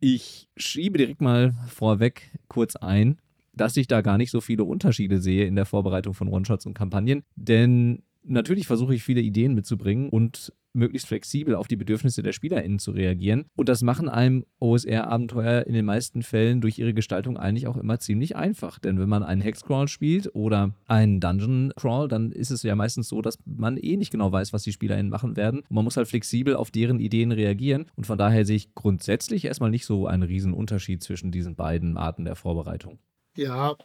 Ich 0.00 0.48
schiebe 0.56 0.98
direkt 0.98 1.20
mal 1.20 1.54
vorweg 1.68 2.32
kurz 2.48 2.76
ein, 2.76 3.18
dass 3.54 3.76
ich 3.76 3.86
da 3.86 4.00
gar 4.00 4.18
nicht 4.18 4.30
so 4.30 4.40
viele 4.40 4.64
Unterschiede 4.64 5.20
sehe 5.20 5.46
in 5.46 5.54
der 5.54 5.66
Vorbereitung 5.66 6.14
von 6.14 6.28
One-Shots 6.28 6.66
und 6.66 6.74
Kampagnen, 6.74 7.22
denn 7.36 8.02
Natürlich 8.24 8.66
versuche 8.66 8.94
ich 8.94 9.02
viele 9.02 9.20
Ideen 9.20 9.54
mitzubringen 9.54 10.08
und 10.08 10.52
möglichst 10.74 11.08
flexibel 11.08 11.54
auf 11.54 11.68
die 11.68 11.76
Bedürfnisse 11.76 12.22
der 12.22 12.32
SpielerInnen 12.32 12.78
zu 12.78 12.92
reagieren. 12.92 13.44
Und 13.56 13.68
das 13.68 13.82
machen 13.82 14.08
einem 14.08 14.44
OSR-Abenteuer 14.60 15.66
in 15.66 15.74
den 15.74 15.84
meisten 15.84 16.22
Fällen 16.22 16.60
durch 16.60 16.78
ihre 16.78 16.94
Gestaltung 16.94 17.36
eigentlich 17.36 17.66
auch 17.66 17.76
immer 17.76 17.98
ziemlich 17.98 18.36
einfach. 18.36 18.78
Denn 18.78 18.98
wenn 18.98 19.08
man 19.08 19.22
einen 19.22 19.42
Hexcrawl 19.42 19.88
spielt 19.88 20.34
oder 20.34 20.74
einen 20.86 21.20
Dungeon 21.20 21.72
Crawl, 21.76 22.08
dann 22.08 22.32
ist 22.32 22.50
es 22.50 22.62
ja 22.62 22.74
meistens 22.74 23.08
so, 23.08 23.22
dass 23.22 23.38
man 23.44 23.76
eh 23.76 23.96
nicht 23.96 24.12
genau 24.12 24.32
weiß, 24.32 24.52
was 24.52 24.62
die 24.62 24.72
SpielerInnen 24.72 25.10
machen 25.10 25.36
werden. 25.36 25.60
Und 25.60 25.72
man 25.72 25.84
muss 25.84 25.96
halt 25.96 26.08
flexibel 26.08 26.56
auf 26.56 26.70
deren 26.70 27.00
Ideen 27.00 27.32
reagieren. 27.32 27.86
Und 27.96 28.06
von 28.06 28.18
daher 28.18 28.44
sehe 28.44 28.56
ich 28.56 28.74
grundsätzlich 28.74 29.44
erstmal 29.44 29.70
nicht 29.70 29.84
so 29.84 30.06
einen 30.06 30.22
riesen 30.22 30.54
Unterschied 30.54 31.02
zwischen 31.02 31.32
diesen 31.32 31.56
beiden 31.56 31.96
Arten 31.96 32.24
der 32.24 32.36
Vorbereitung. 32.36 32.98
Ja, 33.36 33.76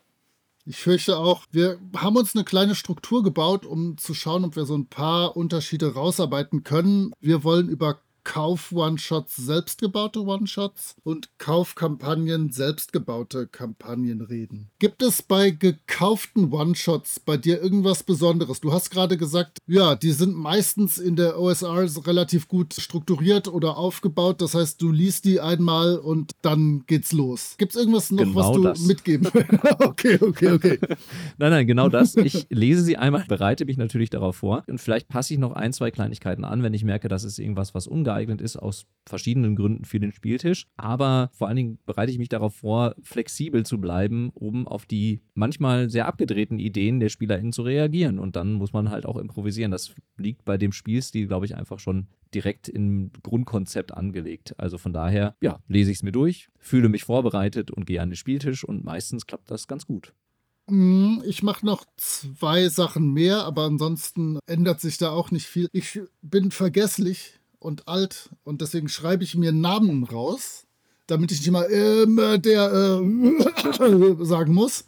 ich 0.67 0.77
fürchte 0.77 1.17
auch, 1.17 1.45
wir 1.51 1.79
haben 1.95 2.17
uns 2.17 2.35
eine 2.35 2.43
kleine 2.43 2.75
Struktur 2.75 3.23
gebaut, 3.23 3.65
um 3.65 3.97
zu 3.97 4.13
schauen, 4.13 4.43
ob 4.43 4.57
wir 4.57 4.65
so 4.65 4.75
ein 4.75 4.87
paar 4.87 5.37
Unterschiede 5.37 5.93
rausarbeiten 5.93 6.65
können. 6.65 7.13
Wir 7.21 7.45
wollen 7.45 7.69
über 7.69 8.01
Kauf-One-Shots 8.27 9.37
selbstgebaute 9.37 10.21
One-Shots 10.21 10.97
und 11.03 11.29
Kaufkampagnen 11.37 12.51
selbstgebaute 12.51 13.47
Kampagnen 13.47 14.19
reden. 14.19 14.69
Gibt 14.79 15.01
es 15.01 15.21
bei 15.21 15.49
gekauften 15.49 16.51
One-Shots 16.51 17.21
bei 17.21 17.37
dir 17.37 17.61
irgendwas 17.61 18.03
Besonderes? 18.03 18.59
Du 18.59 18.73
hast 18.73 18.89
gerade 18.89 19.15
gesagt, 19.15 19.59
ja, 19.65 19.95
die 19.95 20.11
sind 20.11 20.35
meistens 20.35 20.97
in 20.97 21.15
der 21.15 21.39
OSR 21.39 21.87
relativ 22.05 22.49
gut 22.49 22.73
strukturiert 22.73 23.47
oder 23.47 23.77
aufgebaut. 23.77 24.41
Das 24.41 24.55
heißt, 24.55 24.81
du 24.81 24.91
liest 24.91 25.23
die 25.23 25.39
einmal 25.39 25.97
und 25.97 26.33
dann 26.41 26.83
geht's 26.85 27.13
los. 27.13 27.55
Gibt 27.57 27.75
es 27.75 27.79
irgendwas 27.79 28.11
noch, 28.11 28.25
genau 28.25 28.35
was 28.35 28.51
du 28.51 28.63
das. 28.63 28.79
mitgeben 28.81 29.27
Okay, 29.79 30.19
okay, 30.19 30.51
okay. 30.51 30.79
nein, 31.37 31.51
nein, 31.51 31.65
genau 31.65 31.87
das. 31.87 32.17
Ich 32.17 32.47
lese 32.49 32.81
sie 32.81 32.97
einmal, 32.97 33.23
bereite 33.25 33.63
mich 33.63 33.77
natürlich 33.77 34.09
darauf 34.09 34.35
vor 34.35 34.65
und 34.67 34.81
vielleicht 34.81 35.07
passe 35.07 35.33
ich 35.33 35.39
noch 35.39 35.53
ein, 35.53 35.71
zwei 35.71 35.91
Kleinigkeiten 35.91 36.43
an, 36.43 36.61
wenn 36.61 36.73
ich 36.73 36.83
merke, 36.83 37.07
das 37.07 37.23
ist 37.23 37.39
irgendwas, 37.39 37.73
was 37.73 37.87
ungeeignet 37.87 38.16
geeignet 38.17 38.41
ist, 38.41 38.57
aus 38.57 38.85
verschiedenen 39.05 39.55
Gründen 39.55 39.85
für 39.85 39.99
den 39.99 40.11
Spieltisch. 40.11 40.67
Aber 40.75 41.29
vor 41.33 41.47
allen 41.47 41.57
Dingen 41.57 41.79
bereite 41.85 42.11
ich 42.11 42.17
mich 42.17 42.29
darauf 42.29 42.55
vor, 42.55 42.95
flexibel 43.01 43.65
zu 43.65 43.79
bleiben, 43.79 44.31
um 44.33 44.67
auf 44.67 44.85
die 44.85 45.21
manchmal 45.33 45.89
sehr 45.89 46.07
abgedrehten 46.07 46.59
Ideen 46.59 46.99
der 46.99 47.09
SpielerInnen 47.09 47.53
zu 47.53 47.61
reagieren. 47.61 48.19
Und 48.19 48.35
dann 48.35 48.53
muss 48.53 48.73
man 48.73 48.89
halt 48.89 49.05
auch 49.05 49.17
improvisieren. 49.17 49.71
Das 49.71 49.93
liegt 50.17 50.43
bei 50.45 50.57
dem 50.57 50.71
Spielstil, 50.71 51.27
glaube 51.27 51.45
ich, 51.45 51.55
einfach 51.55 51.79
schon 51.79 52.07
direkt 52.33 52.67
im 52.67 53.11
Grundkonzept 53.23 53.93
angelegt. 53.93 54.59
Also 54.59 54.77
von 54.77 54.91
daher, 54.91 55.35
ja, 55.41 55.59
lese 55.67 55.91
ich 55.91 55.97
es 55.97 56.03
mir 56.03 56.11
durch, 56.11 56.49
fühle 56.59 56.89
mich 56.89 57.05
vorbereitet 57.05 57.71
und 57.71 57.85
gehe 57.85 58.01
an 58.01 58.09
den 58.09 58.15
Spieltisch 58.15 58.65
und 58.65 58.83
meistens 58.83 59.25
klappt 59.25 59.49
das 59.49 59.67
ganz 59.67 59.85
gut. 59.85 60.13
Mm, 60.69 61.21
ich 61.25 61.43
mache 61.43 61.65
noch 61.65 61.85
zwei 61.95 62.67
Sachen 62.67 63.13
mehr, 63.13 63.45
aber 63.45 63.63
ansonsten 63.63 64.39
ändert 64.47 64.81
sich 64.81 64.97
da 64.97 65.11
auch 65.11 65.31
nicht 65.31 65.45
viel. 65.45 65.69
Ich 65.71 66.01
bin 66.21 66.51
vergesslich 66.51 67.39
und 67.67 67.89
alt 67.89 68.29
und 68.45 68.61
deswegen 68.61 68.87
schreibe 68.87 69.25
ich 69.25 69.35
mir 69.35 69.51
Namen 69.51 70.05
raus, 70.05 70.65
damit 71.05 71.33
ich 71.33 71.39
nicht 71.39 71.49
immer 71.49 71.69
äh, 71.69 72.39
der 72.39 72.71
äh, 72.71 74.23
sagen 74.25 74.53
muss. 74.53 74.85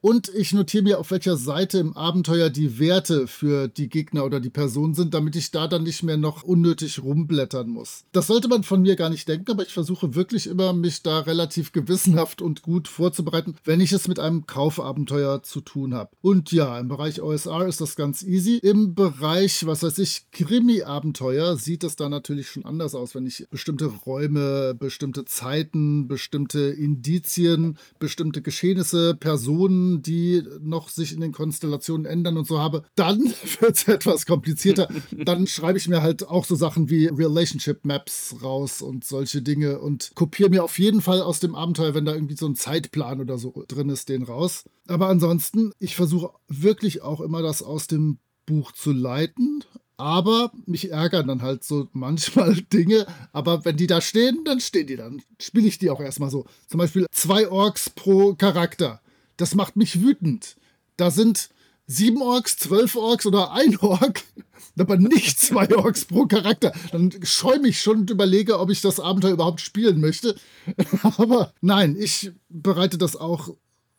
Und 0.00 0.28
ich 0.28 0.52
notiere 0.52 0.82
mir, 0.84 0.98
auf 0.98 1.10
welcher 1.10 1.36
Seite 1.36 1.78
im 1.78 1.96
Abenteuer 1.96 2.50
die 2.50 2.78
Werte 2.78 3.26
für 3.26 3.68
die 3.68 3.88
Gegner 3.88 4.24
oder 4.24 4.40
die 4.40 4.50
Person 4.50 4.94
sind, 4.94 5.14
damit 5.14 5.36
ich 5.36 5.50
da 5.50 5.68
dann 5.68 5.82
nicht 5.82 6.02
mehr 6.02 6.16
noch 6.16 6.42
unnötig 6.42 7.02
rumblättern 7.02 7.68
muss. 7.68 8.04
Das 8.12 8.26
sollte 8.26 8.48
man 8.48 8.62
von 8.62 8.82
mir 8.82 8.96
gar 8.96 9.10
nicht 9.10 9.28
denken, 9.28 9.50
aber 9.50 9.62
ich 9.62 9.72
versuche 9.72 10.14
wirklich 10.14 10.46
immer, 10.46 10.72
mich 10.72 11.02
da 11.02 11.20
relativ 11.20 11.72
gewissenhaft 11.72 12.42
und 12.42 12.62
gut 12.62 12.88
vorzubereiten, 12.88 13.56
wenn 13.64 13.80
ich 13.80 13.92
es 13.92 14.08
mit 14.08 14.18
einem 14.18 14.46
Kaufabenteuer 14.46 15.42
zu 15.42 15.60
tun 15.60 15.94
habe. 15.94 16.10
Und 16.20 16.52
ja, 16.52 16.78
im 16.78 16.88
Bereich 16.88 17.22
OSR 17.22 17.66
ist 17.66 17.80
das 17.80 17.96
ganz 17.96 18.22
easy. 18.22 18.58
Im 18.62 18.94
Bereich, 18.94 19.66
was 19.66 19.82
weiß 19.82 19.98
ich, 19.98 20.30
Krimi-Abenteuer 20.32 21.56
sieht 21.56 21.84
es 21.84 21.96
da 21.96 22.08
natürlich 22.08 22.48
schon 22.48 22.64
anders 22.64 22.94
aus, 22.94 23.14
wenn 23.14 23.26
ich 23.26 23.46
bestimmte 23.50 23.86
Räume, 23.86 24.74
bestimmte 24.74 25.24
Zeiten, 25.24 26.08
bestimmte 26.08 26.60
Indizien, 26.60 27.78
bestimmte 27.98 28.42
Geschehnisse, 28.42 29.14
Personen, 29.14 29.75
Personen, 29.76 30.02
die 30.02 30.42
noch 30.60 30.88
sich 30.88 31.12
in 31.12 31.20
den 31.20 31.32
Konstellationen 31.32 32.06
ändern 32.06 32.36
und 32.36 32.46
so 32.46 32.58
habe, 32.58 32.84
dann 32.94 33.20
wird 33.60 33.76
es 33.76 33.88
etwas 33.88 34.26
komplizierter. 34.26 34.88
dann 35.10 35.46
schreibe 35.46 35.78
ich 35.78 35.88
mir 35.88 36.02
halt 36.02 36.26
auch 36.28 36.44
so 36.44 36.54
Sachen 36.54 36.90
wie 36.90 37.06
Relationship 37.06 37.84
Maps 37.84 38.36
raus 38.42 38.82
und 38.82 39.04
solche 39.04 39.42
Dinge 39.42 39.78
und 39.78 40.12
kopiere 40.14 40.50
mir 40.50 40.64
auf 40.64 40.78
jeden 40.78 41.00
Fall 41.00 41.20
aus 41.20 41.40
dem 41.40 41.54
Abenteuer, 41.54 41.94
wenn 41.94 42.04
da 42.04 42.14
irgendwie 42.14 42.36
so 42.36 42.46
ein 42.46 42.56
Zeitplan 42.56 43.20
oder 43.20 43.38
so 43.38 43.64
drin 43.68 43.88
ist, 43.88 44.08
den 44.08 44.22
raus. 44.22 44.64
Aber 44.88 45.08
ansonsten, 45.08 45.72
ich 45.78 45.96
versuche 45.96 46.30
wirklich 46.48 47.02
auch 47.02 47.20
immer 47.20 47.42
das 47.42 47.62
aus 47.62 47.86
dem 47.86 48.18
Buch 48.46 48.72
zu 48.72 48.92
leiten 48.92 49.64
Aber 49.98 50.52
mich 50.66 50.90
ärgern 50.90 51.26
dann 51.26 51.42
halt 51.42 51.64
so 51.64 51.88
manchmal 51.92 52.54
Dinge. 52.54 53.06
Aber 53.32 53.64
wenn 53.64 53.76
die 53.76 53.86
da 53.86 54.00
stehen, 54.00 54.44
dann 54.44 54.60
stehen 54.60 54.86
die 54.86 54.96
dann. 54.96 55.22
Spiele 55.40 55.66
ich 55.66 55.78
die 55.78 55.90
auch 55.90 56.00
erstmal 56.00 56.30
so. 56.30 56.44
Zum 56.68 56.78
Beispiel 56.78 57.06
zwei 57.10 57.48
Orks 57.48 57.90
pro 57.90 58.34
Charakter. 58.34 59.00
Das 59.36 59.54
macht 59.54 59.76
mich 59.76 60.00
wütend. 60.00 60.56
Da 60.96 61.10
sind 61.10 61.50
sieben 61.86 62.22
Orks, 62.22 62.56
zwölf 62.56 62.96
Orks 62.96 63.26
oder 63.26 63.52
ein 63.52 63.76
Ork, 63.78 64.22
aber 64.78 64.96
nicht 64.96 65.38
zwei 65.38 65.74
Orks 65.74 66.04
pro 66.04 66.26
Charakter. 66.26 66.72
Dann 66.92 67.12
schäume 67.22 67.68
ich 67.68 67.80
schon 67.80 68.00
und 68.00 68.10
überlege, 68.10 68.58
ob 68.58 68.70
ich 68.70 68.80
das 68.80 69.00
Abenteuer 69.00 69.32
überhaupt 69.32 69.60
spielen 69.60 70.00
möchte. 70.00 70.36
aber 71.02 71.52
nein, 71.60 71.96
ich 71.98 72.32
bereite 72.48 72.98
das 72.98 73.16
auch 73.16 73.50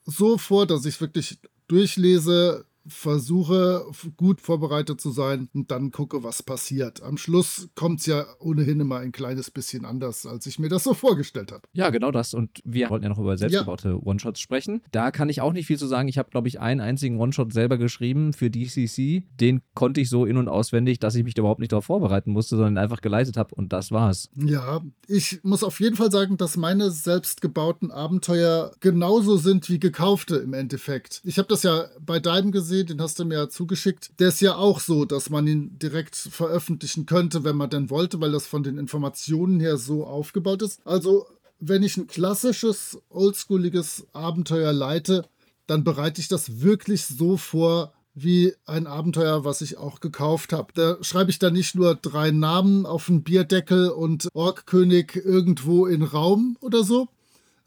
so 0.05 0.37
vor, 0.37 0.65
dass 0.65 0.85
ich 0.85 1.01
wirklich 1.01 1.37
durchlese, 1.67 2.65
versuche 2.87 3.85
gut 4.15 4.41
vorbereitet 4.41 5.01
zu 5.01 5.11
sein 5.11 5.49
und 5.53 5.71
dann 5.71 5.91
gucke, 5.91 6.23
was 6.23 6.43
passiert. 6.43 7.01
Am 7.03 7.17
Schluss 7.17 7.69
kommt 7.75 7.99
es 8.01 8.05
ja 8.05 8.25
ohnehin 8.39 8.79
immer 8.79 8.97
ein 8.97 9.11
kleines 9.11 9.51
bisschen 9.51 9.85
anders, 9.85 10.25
als 10.25 10.45
ich 10.45 10.59
mir 10.59 10.69
das 10.69 10.83
so 10.83 10.93
vorgestellt 10.93 11.51
habe. 11.51 11.63
Ja, 11.73 11.89
genau 11.89 12.11
das. 12.11 12.33
Und 12.33 12.61
wir 12.63 12.89
wollten 12.89 13.03
ja 13.03 13.09
noch 13.09 13.19
über 13.19 13.37
selbstgebaute 13.37 13.89
ja. 13.89 13.95
One-Shots 13.95 14.39
sprechen. 14.39 14.81
Da 14.91 15.11
kann 15.11 15.29
ich 15.29 15.41
auch 15.41 15.53
nicht 15.53 15.67
viel 15.67 15.77
zu 15.77 15.87
sagen. 15.87 16.07
Ich 16.07 16.17
habe, 16.17 16.29
glaube 16.29 16.47
ich, 16.47 16.59
einen 16.59 16.81
einzigen 16.81 17.19
One-Shot 17.19 17.53
selber 17.53 17.77
geschrieben 17.77 18.33
für 18.33 18.49
DCC. 18.49 19.23
Den 19.39 19.61
konnte 19.73 20.01
ich 20.01 20.09
so 20.09 20.25
in- 20.25 20.37
und 20.37 20.47
auswendig, 20.47 20.99
dass 20.99 21.15
ich 21.15 21.23
mich 21.23 21.37
überhaupt 21.37 21.59
nicht 21.59 21.71
darauf 21.71 21.85
vorbereiten 21.85 22.31
musste, 22.31 22.55
sondern 22.55 22.77
einfach 22.77 23.01
geleitet 23.01 23.37
habe 23.37 23.53
und 23.55 23.73
das 23.73 23.91
war's. 23.91 24.29
Ja, 24.35 24.81
ich 25.07 25.39
muss 25.43 25.63
auf 25.63 25.79
jeden 25.79 25.95
Fall 25.95 26.11
sagen, 26.11 26.37
dass 26.37 26.57
meine 26.57 26.91
selbstgebauten 26.91 27.91
Abenteuer 27.91 28.71
genauso 28.79 29.37
sind 29.37 29.69
wie 29.69 29.79
gekaufte 29.79 30.37
im 30.37 30.53
Endeffekt. 30.53 31.21
Ich 31.23 31.37
habe 31.37 31.47
das 31.47 31.63
ja 31.63 31.85
bei 31.99 32.19
deinem 32.19 32.51
gesehen 32.51 32.76
gesehen, 32.77 32.97
den 32.97 33.01
hast 33.01 33.19
du 33.19 33.25
mir 33.25 33.35
ja 33.35 33.49
zugeschickt. 33.49 34.11
Der 34.19 34.29
ist 34.29 34.41
ja 34.41 34.55
auch 34.55 34.79
so, 34.79 35.05
dass 35.05 35.29
man 35.29 35.47
ihn 35.47 35.77
direkt 35.79 36.15
veröffentlichen 36.15 37.05
könnte, 37.05 37.43
wenn 37.43 37.55
man 37.55 37.69
denn 37.69 37.89
wollte, 37.89 38.19
weil 38.21 38.31
das 38.31 38.47
von 38.47 38.63
den 38.63 38.77
Informationen 38.77 39.59
her 39.59 39.77
so 39.77 40.05
aufgebaut 40.05 40.61
ist. 40.61 40.81
Also, 40.85 41.25
wenn 41.59 41.83
ich 41.83 41.97
ein 41.97 42.07
klassisches, 42.07 42.99
oldschooliges 43.09 44.05
Abenteuer 44.13 44.73
leite, 44.73 45.25
dann 45.65 45.83
bereite 45.83 46.21
ich 46.21 46.27
das 46.27 46.61
wirklich 46.61 47.05
so 47.05 47.37
vor, 47.37 47.93
wie 48.13 48.53
ein 48.65 48.87
Abenteuer, 48.87 49.45
was 49.45 49.61
ich 49.61 49.77
auch 49.77 49.99
gekauft 49.99 50.51
habe. 50.51 50.73
Da 50.73 50.97
schreibe 51.01 51.29
ich 51.29 51.37
dann 51.37 51.53
nicht 51.53 51.75
nur 51.75 51.93
drei 51.95 52.31
Namen 52.31 52.85
auf 52.85 53.09
einen 53.09 53.23
Bierdeckel 53.23 53.89
und 53.89 54.27
Orkkönig 54.33 55.15
irgendwo 55.15 55.85
in 55.85 56.01
Raum 56.01 56.57
oder 56.61 56.83
so, 56.83 57.09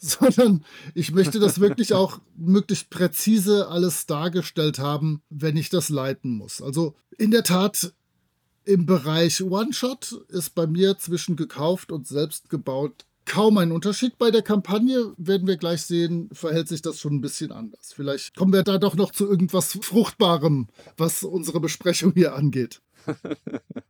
sondern 0.03 0.65
ich 0.95 1.13
möchte 1.13 1.39
das 1.39 1.61
wirklich 1.61 1.93
auch 1.93 2.21
möglichst 2.37 2.89
präzise 2.89 3.69
alles 3.69 4.07
dargestellt 4.07 4.79
haben, 4.79 5.23
wenn 5.29 5.59
ich 5.59 5.69
das 5.69 5.91
leiten 5.91 6.37
muss. 6.37 6.63
Also 6.63 6.95
in 7.19 7.31
der 7.31 7.45
Tat, 7.45 7.93
im 8.65 8.87
Bereich 8.87 9.43
One-Shot 9.43 10.25
ist 10.29 10.55
bei 10.55 10.67
mir 10.67 10.97
zwischen 10.97 11.37
gekauft 11.37 11.93
und 11.93 12.07
selbst 12.07 12.49
gebaut 12.49 13.05
kaum 13.27 13.59
ein 13.59 13.73
Unterschied. 13.73 14.19
Bei 14.19 14.31
der 14.31 14.43
Kampagne 14.43 15.13
werden 15.17 15.47
wir 15.47 15.57
gleich 15.57 15.83
sehen, 15.83 16.29
verhält 16.33 16.69
sich 16.69 16.83
das 16.83 16.99
schon 16.99 17.15
ein 17.15 17.21
bisschen 17.21 17.53
anders. 17.53 17.93
Vielleicht 17.95 18.35
kommen 18.35 18.53
wir 18.53 18.63
da 18.63 18.79
doch 18.79 18.97
noch 18.97 19.13
zu 19.13 19.29
irgendwas 19.29 19.79
Fruchtbarem, 19.83 20.69
was 20.97 21.23
unsere 21.23 21.61
Besprechung 21.61 22.13
hier 22.15 22.35
angeht. 22.35 22.81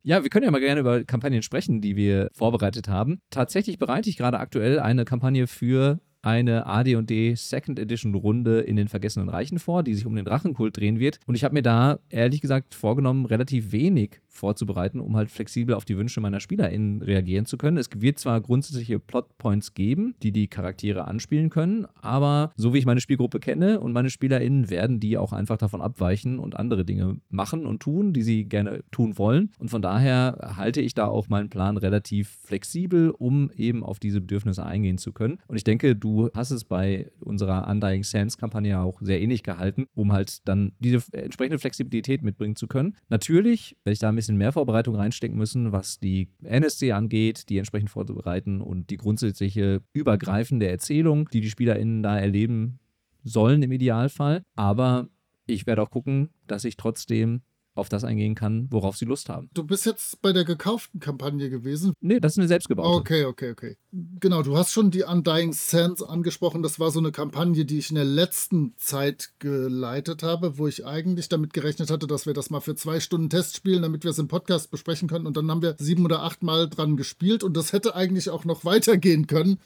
Ja, 0.02 0.22
wir 0.22 0.30
können 0.30 0.44
ja 0.44 0.50
mal 0.50 0.60
gerne 0.60 0.80
über 0.80 1.04
Kampagnen 1.04 1.42
sprechen, 1.42 1.80
die 1.80 1.96
wir 1.96 2.30
vorbereitet 2.32 2.88
haben. 2.88 3.20
Tatsächlich 3.30 3.78
bereite 3.78 4.10
ich 4.10 4.16
gerade 4.16 4.38
aktuell 4.38 4.78
eine 4.80 5.04
Kampagne 5.04 5.46
für 5.46 6.00
eine 6.22 6.66
AD&D 6.66 7.34
Second 7.34 7.78
Edition 7.78 8.14
Runde 8.14 8.60
in 8.60 8.76
den 8.76 8.88
Vergessenen 8.88 9.28
Reichen 9.28 9.58
vor, 9.58 9.82
die 9.82 9.94
sich 9.94 10.06
um 10.06 10.14
den 10.14 10.24
Drachenkult 10.24 10.76
drehen 10.76 10.98
wird. 10.98 11.18
Und 11.26 11.34
ich 11.34 11.44
habe 11.44 11.54
mir 11.54 11.62
da 11.62 11.98
ehrlich 12.08 12.40
gesagt 12.40 12.74
vorgenommen, 12.74 13.24
relativ 13.26 13.72
wenig 13.72 14.20
vorzubereiten, 14.40 15.00
um 15.00 15.16
halt 15.16 15.30
flexibel 15.30 15.74
auf 15.74 15.84
die 15.84 15.96
Wünsche 15.96 16.20
meiner 16.20 16.40
SpielerInnen 16.40 17.02
reagieren 17.02 17.46
zu 17.46 17.56
können. 17.56 17.76
Es 17.76 17.88
wird 17.94 18.18
zwar 18.18 18.40
grundsätzliche 18.40 18.98
Plotpoints 18.98 19.74
geben, 19.74 20.14
die 20.22 20.32
die 20.32 20.48
Charaktere 20.48 21.06
anspielen 21.06 21.50
können, 21.50 21.86
aber 22.00 22.52
so 22.56 22.74
wie 22.74 22.78
ich 22.78 22.86
meine 22.86 23.00
Spielgruppe 23.00 23.38
kenne 23.38 23.80
und 23.80 23.92
meine 23.92 24.10
SpielerInnen 24.10 24.70
werden 24.70 24.98
die 24.98 25.18
auch 25.18 25.32
einfach 25.32 25.58
davon 25.58 25.80
abweichen 25.80 26.38
und 26.38 26.56
andere 26.56 26.84
Dinge 26.84 27.18
machen 27.28 27.66
und 27.66 27.80
tun, 27.80 28.12
die 28.12 28.22
sie 28.22 28.44
gerne 28.44 28.82
tun 28.90 29.18
wollen. 29.18 29.50
Und 29.58 29.68
von 29.70 29.82
daher 29.82 30.54
halte 30.56 30.80
ich 30.80 30.94
da 30.94 31.06
auch 31.06 31.28
meinen 31.28 31.50
Plan 31.50 31.76
relativ 31.76 32.38
flexibel, 32.42 33.10
um 33.10 33.50
eben 33.56 33.84
auf 33.84 33.98
diese 33.98 34.20
Bedürfnisse 34.20 34.64
eingehen 34.64 34.98
zu 34.98 35.12
können. 35.12 35.38
Und 35.46 35.56
ich 35.56 35.64
denke, 35.64 35.94
du 35.94 36.30
hast 36.34 36.50
es 36.50 36.64
bei 36.64 37.10
unserer 37.20 37.68
Undying 37.68 38.04
Sands 38.04 38.38
Kampagne 38.38 38.80
auch 38.80 39.00
sehr 39.02 39.20
ähnlich 39.20 39.42
gehalten, 39.42 39.86
um 39.94 40.12
halt 40.12 40.48
dann 40.48 40.72
diese 40.78 41.02
entsprechende 41.12 41.58
Flexibilität 41.58 42.22
mitbringen 42.22 42.56
zu 42.56 42.66
können. 42.66 42.96
Natürlich 43.08 43.76
werde 43.84 43.92
ich 43.92 43.98
da 43.98 44.08
ein 44.08 44.16
bisschen 44.16 44.29
mehr 44.36 44.52
Vorbereitung 44.52 44.96
reinstecken 44.96 45.36
müssen, 45.36 45.72
was 45.72 45.98
die 45.98 46.28
NSC 46.42 46.92
angeht, 46.92 47.48
die 47.48 47.58
entsprechend 47.58 47.90
vorzubereiten 47.90 48.60
und 48.60 48.90
die 48.90 48.96
grundsätzliche 48.96 49.82
übergreifende 49.92 50.68
Erzählung, 50.68 51.28
die 51.32 51.40
die 51.40 51.50
SpielerInnen 51.50 52.02
da 52.02 52.18
erleben 52.18 52.78
sollen 53.22 53.62
im 53.62 53.72
Idealfall. 53.72 54.42
Aber 54.56 55.08
ich 55.46 55.66
werde 55.66 55.82
auch 55.82 55.90
gucken, 55.90 56.30
dass 56.46 56.64
ich 56.64 56.76
trotzdem 56.76 57.42
auf 57.74 57.88
das 57.88 58.04
eingehen 58.04 58.34
kann, 58.34 58.66
worauf 58.70 58.96
sie 58.96 59.04
Lust 59.04 59.28
haben. 59.28 59.48
Du 59.54 59.64
bist 59.64 59.86
jetzt 59.86 60.20
bei 60.22 60.32
der 60.32 60.44
gekauften 60.44 60.98
Kampagne 60.98 61.50
gewesen? 61.50 61.92
Nee, 62.00 62.18
das 62.18 62.32
ist 62.32 62.38
eine 62.38 62.48
selbstgebaute. 62.48 62.88
Okay, 62.88 63.24
okay, 63.24 63.50
okay. 63.52 63.76
Genau, 64.20 64.42
du 64.42 64.56
hast 64.56 64.72
schon 64.72 64.90
die 64.90 65.04
Undying 65.04 65.52
Sands 65.52 66.02
angesprochen. 66.02 66.62
Das 66.62 66.80
war 66.80 66.90
so 66.90 66.98
eine 66.98 67.12
Kampagne, 67.12 67.64
die 67.64 67.78
ich 67.78 67.90
in 67.90 67.96
der 67.96 68.04
letzten 68.04 68.74
Zeit 68.76 69.30
geleitet 69.38 70.22
habe, 70.22 70.58
wo 70.58 70.66
ich 70.66 70.84
eigentlich 70.84 71.28
damit 71.28 71.52
gerechnet 71.52 71.90
hatte, 71.90 72.06
dass 72.06 72.26
wir 72.26 72.34
das 72.34 72.50
mal 72.50 72.60
für 72.60 72.74
zwei 72.74 72.98
Stunden 72.98 73.30
Test 73.30 73.56
spielen, 73.56 73.82
damit 73.82 74.02
wir 74.02 74.10
es 74.10 74.18
im 74.18 74.28
Podcast 74.28 74.70
besprechen 74.70 75.08
können. 75.08 75.26
Und 75.26 75.36
dann 75.36 75.50
haben 75.50 75.62
wir 75.62 75.76
sieben 75.78 76.04
oder 76.04 76.22
acht 76.22 76.42
Mal 76.42 76.68
dran 76.68 76.96
gespielt 76.96 77.44
und 77.44 77.56
das 77.56 77.72
hätte 77.72 77.94
eigentlich 77.94 78.30
auch 78.30 78.44
noch 78.44 78.64
weitergehen 78.64 79.26
können, 79.26 79.58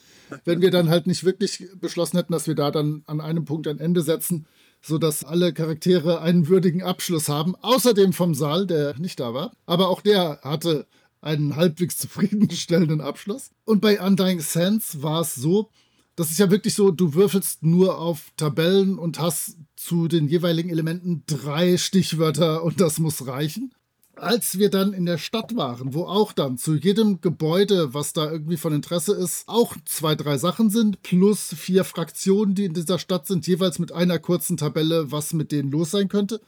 wenn 0.45 0.61
wir 0.61 0.71
dann 0.71 0.91
halt 0.91 1.07
nicht 1.07 1.25
wirklich 1.25 1.69
beschlossen 1.81 2.19
hätten, 2.19 2.33
dass 2.33 2.47
wir 2.47 2.55
da 2.55 2.71
dann 2.71 3.03
an 3.07 3.21
einem 3.21 3.45
Punkt 3.45 3.67
ein 3.67 3.79
Ende 3.79 4.03
setzen 4.03 4.47
sodass 4.85 5.25
alle 5.25 5.55
Charaktere 5.55 6.21
einen 6.21 6.49
würdigen 6.49 6.83
Abschluss 6.83 7.29
haben, 7.29 7.57
außerdem 7.57 8.13
vom 8.13 8.35
Saal, 8.35 8.67
der 8.67 8.99
nicht 8.99 9.19
da 9.19 9.33
war. 9.33 9.53
Aber 9.65 9.89
auch 9.89 10.03
der 10.03 10.41
hatte 10.43 10.87
einen 11.23 11.57
halbwegs 11.57 11.97
zufriedenstellenden 11.99 13.01
Abschluss. 13.01 13.51
Und 13.65 13.81
bei 13.81 14.01
Undying 14.01 14.41
Sands 14.41 15.03
war 15.03 15.23
es 15.23 15.35
so, 15.35 15.71
das 16.17 16.31
ist 16.31 16.39
ja 16.39 16.51
wirklich 16.51 16.75
so, 16.75 16.91
du 16.91 17.15
würfelst 17.15 17.63
nur 17.63 17.99
auf 17.99 18.31
Tabellen 18.37 18.99
und 18.99 19.19
hast 19.19 19.57
zu 19.75 20.07
den 20.07 20.29
jeweiligen 20.29 20.71
Elementen 20.71 21.25
drei 21.27 21.77
Stichwörter 21.77 22.63
und 22.63 22.81
das 22.81 23.01
muss 23.01 23.27
reichen 23.27 23.73
als 24.17 24.59
wir 24.59 24.71
dann 24.71 24.93
in 24.93 25.07
der 25.07 25.19
Stadt 25.19 25.57
waren, 25.57 25.95
wo 25.95 26.05
auch 26.05 26.33
dann 26.33 26.59
zu 26.59 26.75
jedem 26.75 27.21
Gebäude, 27.21 27.95
was 27.95 28.13
da 28.13 28.31
irgendwie 28.31 28.57
von 28.57 28.73
Interesse 28.73 29.15
ist, 29.15 29.45
auch 29.47 29.77
zwei, 29.85 30.15
drei 30.15 30.39
Sachen 30.39 30.71
sind, 30.71 31.03
plus 31.03 31.55
vier 31.55 31.85
Fraktionen, 31.85 32.55
die 32.55 32.65
in 32.65 32.75
dieser 32.75 32.99
Stadt 32.99 33.27
sind, 33.27 33.47
jeweils 33.47 33.79
mit 33.79 33.93
einer 33.93 34.19
kurzen 34.19 34.57
Tabelle, 34.57 35.11
was 35.13 35.33
mit 35.33 35.53
denen 35.53 35.71
los 35.71 35.91
sein 35.91 36.09
könnte. 36.09 36.41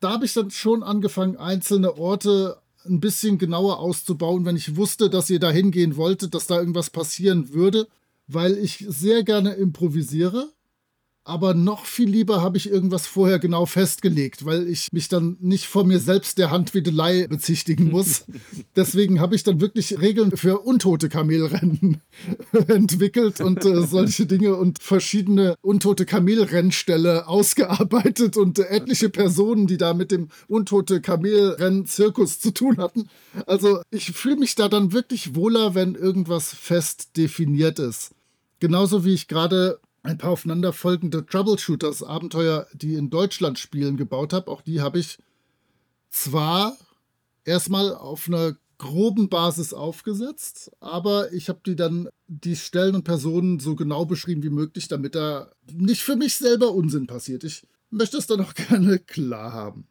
Da 0.00 0.10
habe 0.10 0.26
ich 0.26 0.34
dann 0.34 0.50
schon 0.50 0.82
angefangen, 0.82 1.36
einzelne 1.36 1.96
Orte 1.96 2.58
ein 2.84 3.00
bisschen 3.00 3.38
genauer 3.38 3.80
auszubauen, 3.80 4.44
wenn 4.44 4.56
ich 4.56 4.76
wusste, 4.76 5.10
dass 5.10 5.30
ihr 5.30 5.40
da 5.40 5.50
hingehen 5.50 5.96
wolltet, 5.96 6.34
dass 6.34 6.46
da 6.46 6.58
irgendwas 6.58 6.90
passieren 6.90 7.52
würde, 7.52 7.88
weil 8.26 8.56
ich 8.58 8.84
sehr 8.88 9.24
gerne 9.24 9.54
improvisiere 9.54 10.52
aber 11.28 11.52
noch 11.52 11.84
viel 11.84 12.08
lieber 12.08 12.40
habe 12.40 12.56
ich 12.56 12.70
irgendwas 12.70 13.06
vorher 13.06 13.38
genau 13.38 13.66
festgelegt, 13.66 14.46
weil 14.46 14.66
ich 14.66 14.88
mich 14.92 15.08
dann 15.08 15.36
nicht 15.40 15.66
vor 15.66 15.84
mir 15.84 16.00
selbst 16.00 16.38
der 16.38 16.50
Handwedelei 16.50 17.26
bezichtigen 17.26 17.90
muss. 17.90 18.24
Deswegen 18.76 19.20
habe 19.20 19.34
ich 19.34 19.42
dann 19.42 19.60
wirklich 19.60 20.00
Regeln 20.00 20.34
für 20.36 20.60
untote 20.60 21.10
Kamelrennen 21.10 22.00
entwickelt 22.68 23.42
und 23.42 23.62
äh, 23.64 23.86
solche 23.86 24.24
Dinge 24.24 24.56
und 24.56 24.82
verschiedene 24.82 25.56
untote 25.60 26.06
Kamelrennställe 26.06 27.28
ausgearbeitet 27.28 28.38
und 28.38 28.58
äh, 28.58 28.64
etliche 28.64 29.10
Personen, 29.10 29.66
die 29.66 29.76
da 29.76 29.92
mit 29.92 30.10
dem 30.10 30.28
untote 30.48 31.02
Kamelrennen-Zirkus 31.02 32.40
zu 32.40 32.52
tun 32.52 32.78
hatten. 32.78 33.10
Also 33.46 33.82
ich 33.90 34.12
fühle 34.12 34.36
mich 34.36 34.54
da 34.54 34.68
dann 34.68 34.92
wirklich 34.92 35.34
wohler, 35.34 35.74
wenn 35.74 35.94
irgendwas 35.94 36.54
fest 36.54 37.18
definiert 37.18 37.78
ist. 37.78 38.12
Genauso 38.60 39.04
wie 39.04 39.14
ich 39.14 39.28
gerade 39.28 39.78
ein 40.08 40.18
paar 40.18 40.30
aufeinanderfolgende 40.30 41.26
Troubleshooters, 41.26 42.02
Abenteuer, 42.02 42.66
die 42.72 42.94
in 42.94 43.10
Deutschland 43.10 43.58
spielen, 43.58 43.96
gebaut 43.96 44.32
habe. 44.32 44.50
Auch 44.50 44.62
die 44.62 44.80
habe 44.80 44.98
ich 44.98 45.18
zwar 46.08 46.76
erstmal 47.44 47.94
auf 47.94 48.26
einer 48.26 48.56
groben 48.78 49.28
Basis 49.28 49.74
aufgesetzt, 49.74 50.70
aber 50.80 51.32
ich 51.32 51.48
habe 51.48 51.60
die 51.66 51.76
dann 51.76 52.08
die 52.26 52.56
Stellen 52.56 52.94
und 52.94 53.04
Personen 53.04 53.60
so 53.60 53.76
genau 53.76 54.06
beschrieben 54.06 54.42
wie 54.42 54.50
möglich, 54.50 54.88
damit 54.88 55.14
da 55.14 55.50
nicht 55.70 56.02
für 56.02 56.16
mich 56.16 56.36
selber 56.36 56.72
Unsinn 56.72 57.06
passiert. 57.06 57.44
Ich 57.44 57.66
möchte 57.90 58.16
es 58.16 58.26
dann 58.26 58.40
auch 58.40 58.54
gerne 58.68 58.98
klar 58.98 59.52
haben. 59.52 59.86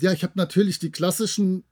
Ja, 0.00 0.12
ich 0.12 0.24
habe 0.24 0.34
natürlich 0.36 0.78
die 0.78 0.90
klassischen 0.90 1.64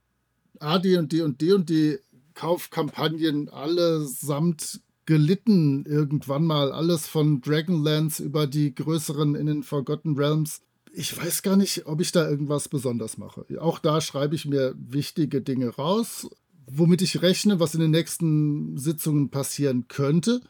AD 0.59 0.97
und 0.97 1.11
D 1.11 1.21
und 1.21 1.41
D 1.41 1.53
und 1.53 1.69
D 1.69 1.99
Kaufkampagnen 2.33 3.49
allesamt 3.49 4.81
gelitten 5.05 5.85
irgendwann 5.85 6.45
mal. 6.45 6.71
Alles 6.71 7.07
von 7.07 7.41
Dragonlance 7.41 8.23
über 8.23 8.47
die 8.47 8.73
größeren 8.73 9.35
in 9.35 9.47
den 9.47 9.63
Forgotten 9.63 10.15
Realms 10.15 10.61
Ich 10.93 11.17
weiß 11.17 11.41
gar 11.41 11.57
nicht, 11.57 11.85
ob 11.87 12.01
ich 12.01 12.11
da 12.11 12.29
irgendwas 12.29 12.69
besonders 12.69 13.17
mache. 13.17 13.45
Auch 13.59 13.79
da 13.79 13.99
schreibe 13.99 14.35
ich 14.35 14.45
mir 14.45 14.75
wichtige 14.77 15.41
Dinge 15.41 15.69
raus, 15.69 16.29
womit 16.67 17.01
ich 17.01 17.21
rechne, 17.21 17.59
was 17.59 17.73
in 17.73 17.81
den 17.81 17.91
nächsten 17.91 18.77
Sitzungen 18.77 19.29
passieren 19.29 19.87
könnte. 19.87 20.41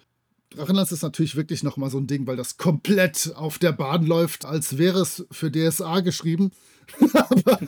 Drachenlands 0.55 0.91
ist 0.91 1.03
natürlich 1.03 1.35
wirklich 1.35 1.63
nochmal 1.63 1.89
so 1.89 1.97
ein 1.97 2.07
Ding, 2.07 2.27
weil 2.27 2.37
das 2.37 2.57
komplett 2.57 3.33
auf 3.35 3.57
der 3.57 3.71
Bahn 3.71 4.05
läuft, 4.05 4.45
als 4.45 4.77
wäre 4.77 4.99
es 4.99 5.25
für 5.31 5.51
DSA 5.51 6.01
geschrieben. 6.01 6.51
Aber 7.13 7.59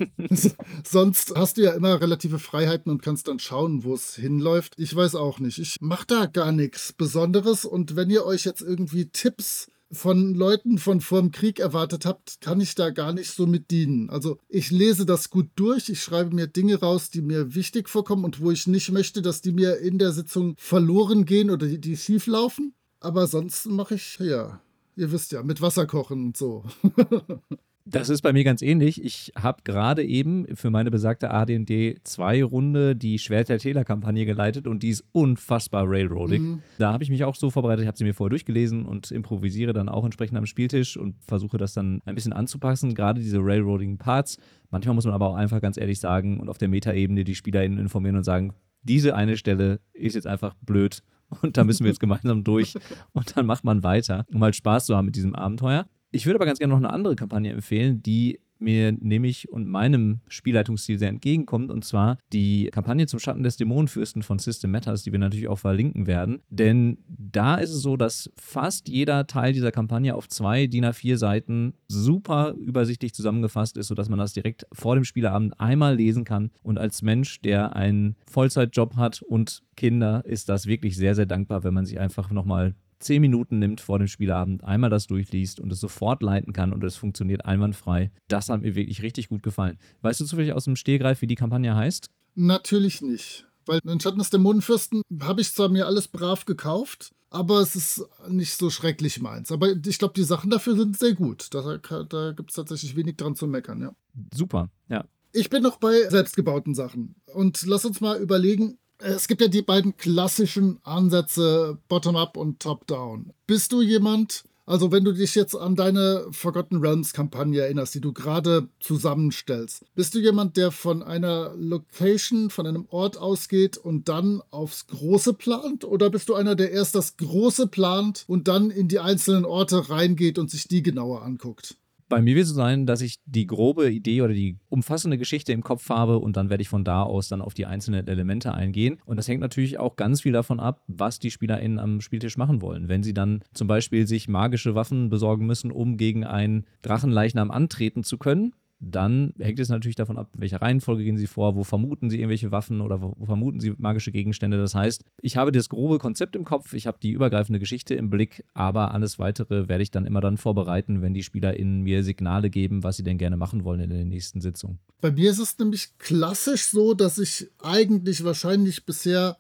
sonst 0.84 1.34
hast 1.36 1.58
du 1.58 1.63
ja 1.63 1.71
immer 1.71 2.00
relative 2.02 2.39
Freiheiten 2.39 2.91
und 2.91 3.02
kannst 3.02 3.28
dann 3.28 3.39
schauen, 3.39 3.84
wo 3.84 3.93
es 3.93 4.15
hinläuft. 4.15 4.74
Ich 4.78 4.95
weiß 4.95 5.15
auch 5.15 5.39
nicht. 5.39 5.58
Ich 5.58 5.78
mache 5.80 6.06
da 6.08 6.26
gar 6.26 6.52
nichts 6.52 6.93
Besonderes. 6.93 7.65
Und 7.65 7.95
wenn 7.95 8.10
ihr 8.10 8.26
euch 8.26 8.45
jetzt 8.45 8.62
irgendwie 8.62 9.08
Tipps 9.08 9.67
von 9.91 10.34
Leuten 10.34 10.78
von 10.78 11.02
vor 11.02 11.21
dem 11.21 11.32
Krieg 11.32 11.60
erwartet 11.60 12.06
habt, 12.06 12.41
kann 12.41 12.60
ich 12.60 12.76
da 12.76 12.89
gar 12.89 13.13
nicht 13.13 13.32
so 13.32 13.45
mit 13.45 13.71
dienen. 13.71 14.10
Also 14.10 14.38
ich 14.50 14.71
lese 14.71 15.06
das 15.06 15.30
gut 15.30 15.50
durch, 15.56 15.89
ich 15.89 16.02
schreibe 16.02 16.36
mir 16.36 16.48
Dinge 16.48 16.80
raus, 16.80 17.10
die 17.10 17.21
mir 17.21 17.56
wichtig 17.56 17.89
vorkommen 17.89 18.26
und 18.26 18.41
wo 18.41 18.52
ich 18.52 18.67
nicht 18.67 18.91
möchte, 18.91 19.21
dass 19.21 19.41
die 19.41 19.52
mir 19.52 19.78
in 19.78 19.98
der 19.98 20.12
Sitzung 20.12 20.56
verloren 20.58 21.26
gehen 21.26 21.50
oder 21.50 21.67
die, 21.67 21.80
die 21.80 21.98
schief 21.98 22.28
laufen. 22.28 22.74
Aber 23.00 23.28
sonst 23.28 23.67
mache 23.67 23.95
ich, 23.95 24.17
ja, 24.19 24.62
ihr 24.95 25.12
wisst 25.12 25.32
ja, 25.32 25.43
mit 25.43 25.62
Wasser 25.62 25.86
kochen 25.86 26.26
und 26.26 26.38
so. 26.38 26.63
Das 27.88 28.10
ist 28.10 28.24
bei 28.24 28.34
mir 28.34 28.43
ganz 28.43 28.63
ähnlich. 28.63 29.04
Ich 29.04 29.32
habe 29.38 29.62
gerade 29.63 30.04
eben 30.04 30.48
für 30.56 30.71
meine 30.71 30.89
besagte 30.89 31.30
AD&D 31.30 31.98
2 32.04 32.43
Runde 32.43 32.95
die 32.95 33.19
Schwert 33.19 33.48
der 33.50 33.60
Täler-Kampagne 33.60 34.26
geleitet 34.26 34.65
und 34.65 34.82
die 34.82 34.89
ist 34.89 35.06
unfassbar 35.12 35.86
railroadig. 35.88 36.41
Mhm. 36.41 36.62
Da 36.80 36.91
habe 36.91 37.04
ich 37.04 37.12
mich 37.12 37.24
auch 37.24 37.36
so 37.36 37.52
vorbereitet, 37.52 37.84
ich 37.84 37.88
habe 37.88 37.98
sie 37.98 38.04
mir 38.04 38.15
vorher 38.15 38.32
durchgelesen 38.32 38.88
und 38.88 39.12
improvisiere 39.12 39.71
dann 39.71 39.88
auch 39.88 40.04
entsprechend 40.04 40.36
am 40.36 40.48
Spieltisch 40.48 40.98
und 40.98 41.15
versuche 41.24 41.60
das 41.60 41.74
dann 41.74 42.02
ein 42.06 42.15
bisschen 42.15 42.34
anzupassen, 42.34 42.95
gerade 42.95 43.21
diese 43.21 43.38
railroadigen 43.39 44.00
Parts. 44.00 44.39
Manchmal 44.71 44.95
muss 44.95 45.06
man 45.06 45.13
aber 45.13 45.30
auch 45.30 45.36
einfach 45.36 45.62
ganz 45.62 45.78
ehrlich 45.78 46.00
sagen 46.00 46.39
und 46.39 46.50
auf 46.50 46.58
der 46.58 46.69
Metaebene 46.69 47.24
die 47.24 47.36
SpielerInnen 47.36 47.78
informieren 47.78 48.15
und 48.17 48.24
sagen, 48.24 48.56
diese 48.82 49.15
eine 49.15 49.38
Stelle 49.38 49.80
ist 49.93 50.15
jetzt 50.15 50.28
einfach 50.28 50.56
blöd 50.62 51.04
und 51.41 51.56
da 51.56 51.63
müssen 51.63 51.84
wir 51.84 51.91
jetzt 51.91 52.00
gemeinsam 52.02 52.43
durch 52.43 52.74
und 53.13 53.38
dann 53.38 53.45
macht 53.45 53.63
man 53.63 53.84
weiter, 53.84 54.26
um 54.34 54.43
halt 54.43 54.56
Spaß 54.56 54.88
zu 54.88 54.95
haben 54.95 55.06
mit 55.06 55.15
diesem 55.15 55.36
Abenteuer. 55.36 55.86
Ich 56.15 56.25
würde 56.25 56.38
aber 56.38 56.45
ganz 56.45 56.60
gerne 56.60 56.71
noch 56.71 56.80
eine 56.80 56.93
andere 56.93 57.17
Kampagne 57.17 57.51
empfehlen, 57.51 58.01
die 58.01 58.39
mir 58.58 58.93
nämlich 58.93 59.49
und 59.51 59.67
meinem 59.67 60.21
Spielleitungsstil 60.30 60.97
sehr 60.97 61.10
entgegenkommt, 61.10 61.69
und 61.71 61.84
zwar 61.84 62.17
die 62.32 62.69
Kampagne 62.71 63.06
zum 63.06 63.19
Schatten 63.19 63.43
des 63.43 63.58
Dämonenfürsten 63.58 64.23
von 64.23 64.39
System 64.39 64.71
Matters, 64.71 65.04
die 65.04 65.12
wir 65.12 65.19
natürlich 65.19 65.49
auch 65.49 65.60
verlinken 65.60 66.08
werden. 66.08 66.39
Denn 66.49 66.99
da 67.10 67.56
ist 67.56 67.71
es 67.71 67.82
so, 67.82 67.97
dass 67.97 68.32
fast 68.38 68.88
jeder 68.88 69.28
Teil 69.28 69.51
dieser 69.51 69.73
Kampagne 69.73 70.15
auf 70.15 70.30
zwei 70.30 70.67
DIN 70.67 70.86
A4 70.86 71.17
Seiten 71.17 71.73
super 71.89 72.54
übersichtlich 72.54 73.13
zusammengefasst 73.13 73.75
ist, 73.75 73.88
sodass 73.88 74.08
man 74.08 74.17
das 74.17 74.32
direkt 74.32 74.65
vor 74.71 74.95
dem 74.95 75.04
Spieleabend 75.04 75.60
einmal 75.60 75.97
lesen 75.97 76.23
kann. 76.23 76.49
Und 76.63 76.78
als 76.78 77.01
Mensch, 77.01 77.41
der 77.41 77.75
einen 77.75 78.15
Vollzeitjob 78.25 78.95
hat 78.95 79.21
und 79.21 79.63
Kinder, 79.75 80.23
ist 80.25 80.47
das 80.47 80.65
wirklich 80.65 80.95
sehr, 80.95 81.13
sehr 81.13 81.25
dankbar, 81.25 81.65
wenn 81.65 81.73
man 81.73 81.86
sich 81.86 81.99
einfach 81.99 82.32
nochmal 82.32 82.73
zehn 82.99 83.21
Minuten 83.21 83.60
nimmt 83.60 83.81
vor 83.81 83.99
dem 83.99 84.08
Spielabend, 84.08 84.63
einmal 84.63 84.89
das 84.89 85.08
durchliest 85.08 85.60
und 85.60 85.71
es 85.71 85.79
sofort 85.79 86.21
leiten 86.21 86.53
kann 86.53 86.73
und 86.73 86.84
es 86.84 86.95
funktioniert 86.95 87.45
einwandfrei. 87.45 88.12
Das 88.27 88.49
hat 88.49 88.62
mir 88.62 88.75
wirklich 88.75 89.01
richtig 89.01 89.29
gut 89.29 89.43
gefallen. 89.43 89.77
Weißt 90.01 90.19
du 90.19 90.25
zufällig 90.25 90.53
aus 90.53 90.65
dem 90.65 90.75
Stehgreif, 90.75 91.21
wie 91.21 91.27
die 91.27 91.36
Kampagne 91.36 91.75
heißt? 91.75 92.10
Natürlich 92.36 93.01
nicht. 93.01 93.45
Weil 93.65 93.79
in 93.84 93.99
Schatten 93.99 94.19
des 94.19 94.29
Dämonenfürsten 94.29 95.01
habe 95.21 95.41
ich 95.41 95.51
zwar 95.53 95.69
mir 95.69 95.88
alles 95.88 96.08
brav 96.08 96.45
gekauft, 96.45 97.12
aber 97.29 97.60
es 97.62 97.75
ist 97.75 98.05
nicht 98.29 98.58
so 98.58 98.69
schrecklich 98.69 99.21
meins. 99.21 99.51
Aber 99.51 99.69
ich 99.69 99.97
glaube, 99.97 100.13
die 100.13 100.23
Sachen 100.23 100.49
dafür 100.49 100.75
sind 100.75 100.97
sehr 100.97 101.13
gut. 101.13 101.53
Da, 101.53 101.77
da 101.77 102.31
gibt 102.31 102.51
es 102.51 102.55
tatsächlich 102.55 102.95
wenig 102.95 103.17
dran 103.17 103.36
zu 103.36 103.47
meckern, 103.47 103.81
ja. 103.81 103.95
Super, 104.34 104.69
ja. 104.88 105.05
Ich 105.34 105.49
bin 105.49 105.63
noch 105.63 105.77
bei 105.77 106.08
selbstgebauten 106.10 106.75
Sachen. 106.75 107.15
Und 107.34 107.65
lass 107.65 107.84
uns 107.84 107.99
mal 107.99 108.21
überlegen, 108.21 108.77
es 108.99 109.27
gibt 109.27 109.41
ja 109.41 109.47
die 109.47 109.62
beiden 109.62 109.97
klassischen 109.97 110.79
Ansätze 110.84 111.77
Bottom-up 111.88 112.38
und 112.38 112.60
Top-down. 112.60 113.34
Bist 113.47 113.71
du 113.71 113.81
jemand, 113.81 114.43
also 114.65 114.91
wenn 114.91 115.03
du 115.03 115.12
dich 115.12 115.36
jetzt 115.36 115.55
an 115.55 115.75
deine 115.75 116.25
Forgotten 116.31 116.77
Realms 116.77 117.13
Kampagne 117.13 117.62
erinnerst, 117.62 117.93
die 117.95 118.01
du 118.01 118.13
gerade 118.13 118.69
zusammenstellst, 118.79 119.86
bist 119.95 120.15
du 120.15 120.19
jemand, 120.19 120.58
der 120.58 120.71
von 120.71 121.03
einer 121.03 121.53
Location, 121.55 122.49
von 122.49 122.65
einem 122.65 122.86
Ort 122.89 123.17
ausgeht 123.17 123.77
und 123.77 124.10
dann 124.10 124.41
aufs 124.49 124.88
Große 124.88 125.34
plant? 125.34 125.84
Oder 125.84 126.10
bist 126.10 126.29
du 126.29 126.36
einer, 126.36 126.55
der 126.55 126.71
erst 126.71 126.95
das 126.95 127.17
Große 127.17 127.67
plant 127.67 128.23
und 128.27 128.47
dann 128.47 128.71
in 128.71 128.88
die 128.88 128.99
einzelnen 128.99 129.45
Orte 129.45 129.89
reingeht 129.89 130.39
und 130.39 130.49
sich 130.49 130.67
die 130.67 130.81
genauer 130.81 131.21
anguckt? 131.23 131.75
Bei 132.08 132.22
mir 132.22 132.36
wird 132.36 132.44
es 132.44 132.50
so 132.50 132.56
sein, 132.56 132.86
dass 132.86 133.02
ich 133.02 133.18
die 133.26 133.48
grobe 133.48 133.91
Idee 133.91 134.22
oder 134.22 134.34
die 134.34 134.60
umfassende 134.70 135.18
Geschichte 135.18 135.54
im 135.54 135.63
Kopf 135.63 135.89
habe 135.89 136.20
und 136.20 136.38
dann 136.38 136.50
werde 136.52 136.62
ich 136.62 136.70
von 136.70 136.84
da 136.84 137.02
aus 137.02 137.30
dann 137.30 137.41
auf 137.41 137.56
die 137.56 137.65
einzelnen 137.65 138.08
Elemente 138.08 138.54
eingehen. 138.54 139.00
Und 139.06 139.18
das 139.18 139.28
hängt 139.28 139.41
natürlich 139.41 139.80
auch 139.80 139.96
ganz 139.96 140.22
viel 140.22 140.32
davon 140.32 140.60
ab, 140.60 140.84
was 140.88 141.18
die 141.18 141.32
SpielerInnen 141.32 141.80
am 141.80 142.02
Spieltisch 142.02 142.38
machen 142.38 142.62
wollen. 142.62 142.89
Wenn 142.89 143.02
sie 143.02 143.13
dann 143.13 143.41
zum 143.54 143.68
Beispiel 143.68 144.06
sich 144.06 144.28
magische 144.28 144.76
Waffen 144.76 145.10
besorgen 145.10 145.48
müssen, 145.48 145.72
um 145.72 145.98
gegen 145.98 146.24
einen 146.26 146.65
Drachenleichnam 146.84 147.50
antreten 147.50 148.04
zu 148.04 148.20
können, 148.20 148.54
dann 148.88 149.34
hängt 149.39 149.60
es 149.60 149.69
natürlich 149.69 149.95
davon 149.95 150.17
ab, 150.17 150.30
welcher 150.38 150.62
Reihenfolge 150.62 151.04
gehen 151.04 151.17
Sie 151.17 151.26
vor, 151.26 151.56
wo 151.56 151.63
vermuten 151.63 152.10
Sie 152.10 152.17
irgendwelche 152.17 152.52
Waffen 152.52 152.82
oder 152.82 153.02
wo, 153.02 153.15
wo, 153.17 153.26
vermuten 153.26 153.60
Sie 153.60 153.74
magische 153.78 154.12
Gegenstände. 154.12 154.58
Das 154.58 154.76
heißt, 154.76 155.04
ich 155.21 155.38
habe 155.38 155.52
das 155.52 155.69
grobe 155.69 155.98
Konzept 155.98 156.36
im 156.36 156.45
Kopf, 156.45 156.74
ich 156.74 156.86
habe 156.86 157.00
die 157.02 157.12
übergreifende 157.12 157.60
Geschichte 157.60 157.95
im 157.95 158.10
Blick, 158.10 158.45
aber 158.54 158.93
alles 158.93 159.17
weitere 159.17 159.67
werde 159.67 159.82
ich 159.82 159.91
dann 159.91 160.06
immer 160.06 160.21
dann 160.21 160.38
vorbereiten, 160.38 161.02
wenn 161.02 161.13
die 161.13 161.24
SpielerInnen 161.24 161.82
mir 161.82 162.04
Signale 162.04 162.50
geben, 162.50 162.84
was 162.84 162.98
sie 162.98 163.04
denn 163.04 163.17
gerne 163.17 163.38
machen 163.38 163.63
wollen 163.63 163.80
in 163.80 163.89
der 163.89 164.06
nächsten 164.06 164.39
Sitzung. 164.39 164.78
Bei 165.02 165.12
mir 165.12 165.32
ist 165.32 165.39
es 165.39 165.58
nämlich 165.58 165.98
klassisch 165.98 166.67
so, 166.67 166.93
dass 166.93 167.17
ich 167.17 167.50
eigentlich 167.60 168.24
wahrscheinlich 168.24 168.86
bisher 168.86 169.38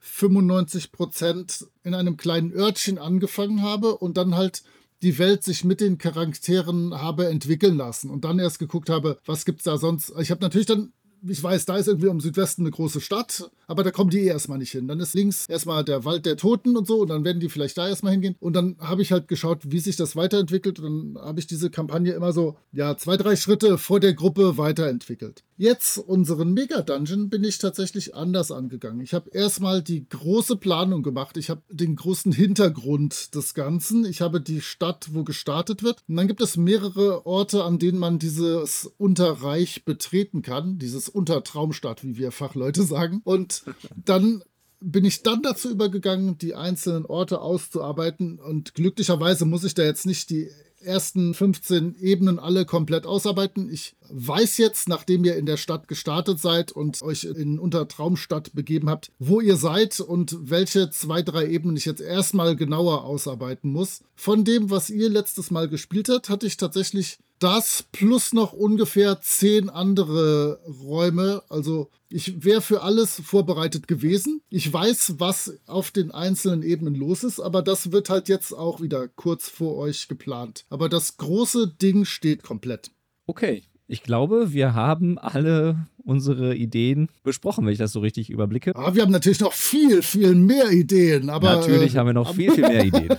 95 0.00 0.92
Prozent 0.92 1.66
in 1.82 1.94
einem 1.94 2.16
kleinen 2.16 2.52
Örtchen 2.52 2.98
angefangen 2.98 3.62
habe 3.62 3.96
und 3.96 4.16
dann 4.16 4.36
halt 4.36 4.62
die 5.02 5.18
Welt 5.18 5.44
sich 5.44 5.64
mit 5.64 5.80
den 5.80 5.98
Charakteren 5.98 6.94
habe 6.94 7.28
entwickeln 7.28 7.76
lassen 7.76 8.10
und 8.10 8.24
dann 8.24 8.38
erst 8.38 8.58
geguckt 8.58 8.88
habe, 8.88 9.18
was 9.26 9.44
gibt 9.44 9.60
es 9.60 9.64
da 9.64 9.76
sonst. 9.76 10.12
Ich 10.18 10.30
habe 10.30 10.40
natürlich 10.40 10.66
dann 10.66 10.92
ich 11.26 11.42
weiß, 11.42 11.64
da 11.66 11.76
ist 11.76 11.88
irgendwie 11.88 12.08
im 12.08 12.20
Südwesten 12.20 12.62
eine 12.62 12.70
große 12.70 13.00
Stadt, 13.00 13.50
aber 13.66 13.82
da 13.82 13.90
kommen 13.90 14.10
die 14.10 14.20
eh 14.20 14.26
erstmal 14.26 14.58
nicht 14.58 14.72
hin. 14.72 14.88
Dann 14.88 15.00
ist 15.00 15.14
links 15.14 15.46
erstmal 15.48 15.84
der 15.84 16.04
Wald 16.04 16.26
der 16.26 16.36
Toten 16.36 16.76
und 16.76 16.86
so 16.86 17.00
und 17.00 17.08
dann 17.08 17.24
werden 17.24 17.40
die 17.40 17.48
vielleicht 17.48 17.78
da 17.78 17.88
erstmal 17.88 18.12
hingehen. 18.12 18.36
Und 18.40 18.54
dann 18.54 18.76
habe 18.78 19.02
ich 19.02 19.12
halt 19.12 19.28
geschaut, 19.28 19.62
wie 19.66 19.80
sich 19.80 19.96
das 19.96 20.16
weiterentwickelt 20.16 20.78
und 20.78 21.14
dann 21.14 21.24
habe 21.24 21.40
ich 21.40 21.46
diese 21.46 21.70
Kampagne 21.70 22.12
immer 22.12 22.32
so, 22.32 22.56
ja, 22.72 22.96
zwei, 22.96 23.16
drei 23.16 23.36
Schritte 23.36 23.78
vor 23.78 24.00
der 24.00 24.14
Gruppe 24.14 24.58
weiterentwickelt. 24.58 25.42
Jetzt, 25.58 25.96
unseren 25.96 26.52
Mega-Dungeon, 26.52 27.30
bin 27.30 27.42
ich 27.42 27.56
tatsächlich 27.56 28.14
anders 28.14 28.52
angegangen. 28.52 29.00
Ich 29.00 29.14
habe 29.14 29.30
erstmal 29.30 29.82
die 29.82 30.06
große 30.06 30.56
Planung 30.56 31.02
gemacht. 31.02 31.38
Ich 31.38 31.48
habe 31.48 31.62
den 31.70 31.96
großen 31.96 32.30
Hintergrund 32.30 33.34
des 33.34 33.54
Ganzen. 33.54 34.04
Ich 34.04 34.20
habe 34.20 34.42
die 34.42 34.60
Stadt, 34.60 35.08
wo 35.12 35.24
gestartet 35.24 35.82
wird. 35.82 36.02
Und 36.08 36.16
dann 36.16 36.28
gibt 36.28 36.42
es 36.42 36.58
mehrere 36.58 37.24
Orte, 37.24 37.64
an 37.64 37.78
denen 37.78 37.98
man 37.98 38.18
dieses 38.18 38.92
Unterreich 38.98 39.86
betreten 39.86 40.42
kann. 40.42 40.78
Dieses 40.78 41.05
Untertraumstadt, 41.08 42.04
wie 42.04 42.16
wir 42.16 42.32
Fachleute 42.32 42.82
sagen. 42.82 43.20
Und 43.24 43.64
dann 44.04 44.42
bin 44.80 45.04
ich 45.04 45.22
dann 45.22 45.42
dazu 45.42 45.70
übergegangen, 45.70 46.38
die 46.38 46.54
einzelnen 46.54 47.06
Orte 47.06 47.40
auszuarbeiten. 47.40 48.38
Und 48.38 48.74
glücklicherweise 48.74 49.44
muss 49.44 49.64
ich 49.64 49.74
da 49.74 49.82
jetzt 49.82 50.06
nicht 50.06 50.30
die 50.30 50.50
ersten 50.80 51.34
15 51.34 51.96
Ebenen 51.98 52.38
alle 52.38 52.64
komplett 52.64 53.06
ausarbeiten. 53.06 53.70
Ich 53.72 53.96
weiß 54.08 54.58
jetzt, 54.58 54.88
nachdem 54.88 55.24
ihr 55.24 55.36
in 55.36 55.46
der 55.46 55.56
Stadt 55.56 55.88
gestartet 55.88 56.38
seid 56.38 56.72
und 56.72 57.02
euch 57.02 57.24
in 57.24 57.58
Untertraumstadt 57.58 58.52
begeben 58.54 58.88
habt, 58.88 59.10
wo 59.18 59.40
ihr 59.40 59.56
seid 59.56 60.00
und 60.00 60.36
welche 60.50 60.90
zwei, 60.90 61.22
drei 61.22 61.48
Ebenen 61.48 61.76
ich 61.76 61.86
jetzt 61.86 62.00
erstmal 62.00 62.56
genauer 62.56 63.04
ausarbeiten 63.04 63.72
muss. 63.72 64.02
Von 64.14 64.44
dem, 64.44 64.70
was 64.70 64.90
ihr 64.90 65.10
letztes 65.10 65.50
Mal 65.50 65.68
gespielt 65.68 66.08
habt, 66.08 66.28
hatte 66.28 66.46
ich 66.46 66.56
tatsächlich 66.56 67.18
das 67.38 67.84
plus 67.92 68.32
noch 68.32 68.52
ungefähr 68.52 69.20
zehn 69.20 69.68
andere 69.68 70.60
Räume. 70.84 71.42
Also 71.48 71.90
ich 72.08 72.44
wäre 72.44 72.62
für 72.62 72.82
alles 72.82 73.20
vorbereitet 73.24 73.88
gewesen. 73.88 74.40
Ich 74.48 74.72
weiß, 74.72 75.14
was 75.18 75.58
auf 75.66 75.90
den 75.90 76.10
einzelnen 76.10 76.62
Ebenen 76.62 76.94
los 76.94 77.24
ist, 77.24 77.40
aber 77.40 77.62
das 77.62 77.92
wird 77.92 78.10
halt 78.10 78.28
jetzt 78.28 78.52
auch 78.52 78.80
wieder 78.80 79.08
kurz 79.08 79.48
vor 79.48 79.76
euch 79.76 80.08
geplant. 80.08 80.64
Aber 80.70 80.88
das 80.88 81.16
große 81.16 81.68
Ding 81.68 82.04
steht 82.04 82.42
komplett. 82.42 82.90
Okay, 83.26 83.64
ich 83.88 84.02
glaube, 84.02 84.52
wir 84.52 84.74
haben 84.74 85.18
alle 85.18 85.86
unsere 86.04 86.54
Ideen 86.54 87.08
besprochen, 87.24 87.66
wenn 87.66 87.72
ich 87.72 87.78
das 87.78 87.92
so 87.92 88.00
richtig 88.00 88.30
überblicke. 88.30 88.74
Aber 88.74 88.88
ah, 88.88 88.94
wir 88.94 89.02
haben 89.02 89.12
natürlich 89.12 89.40
noch 89.40 89.52
viel, 89.52 90.02
viel 90.02 90.34
mehr 90.34 90.70
Ideen. 90.70 91.30
Aber, 91.30 91.56
natürlich 91.56 91.94
äh, 91.94 91.98
haben 91.98 92.06
wir 92.06 92.12
noch 92.12 92.34
viel, 92.34 92.52
viel 92.52 92.68
mehr 92.68 92.84
Ideen. 92.84 93.16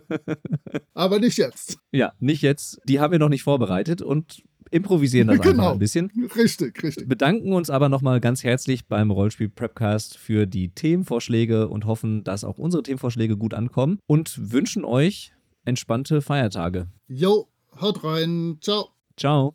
aber 0.94 1.18
nicht 1.18 1.38
jetzt. 1.38 1.78
Ja, 1.92 2.12
nicht 2.20 2.42
jetzt. 2.42 2.80
Die 2.84 3.00
haben 3.00 3.12
wir 3.12 3.18
noch 3.18 3.28
nicht 3.28 3.42
vorbereitet 3.42 4.00
und 4.00 4.42
improvisieren 4.70 5.28
das 5.28 5.40
genau. 5.40 5.62
einfach 5.62 5.72
ein 5.72 5.78
bisschen. 5.78 6.12
Richtig, 6.36 6.82
richtig. 6.82 7.08
Bedanken 7.08 7.52
uns 7.52 7.70
aber 7.70 7.88
nochmal 7.88 8.20
ganz 8.20 8.44
herzlich 8.44 8.86
beim 8.86 9.10
Rollspiel 9.10 9.48
Prepcast 9.48 10.18
für 10.18 10.46
die 10.46 10.70
Themenvorschläge 10.70 11.68
und 11.68 11.86
hoffen, 11.86 12.22
dass 12.22 12.44
auch 12.44 12.58
unsere 12.58 12.82
Themenvorschläge 12.82 13.36
gut 13.36 13.54
ankommen 13.54 13.98
und 14.06 14.52
wünschen 14.52 14.84
euch 14.84 15.32
entspannte 15.64 16.22
Feiertage. 16.22 16.88
Jo, 17.08 17.48
Haut 17.80 18.02
rein. 18.04 18.58
Ciao. 18.60 18.88
Ciao. 19.16 19.54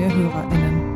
neue 0.00 0.08
HörerInnen. 0.08 0.89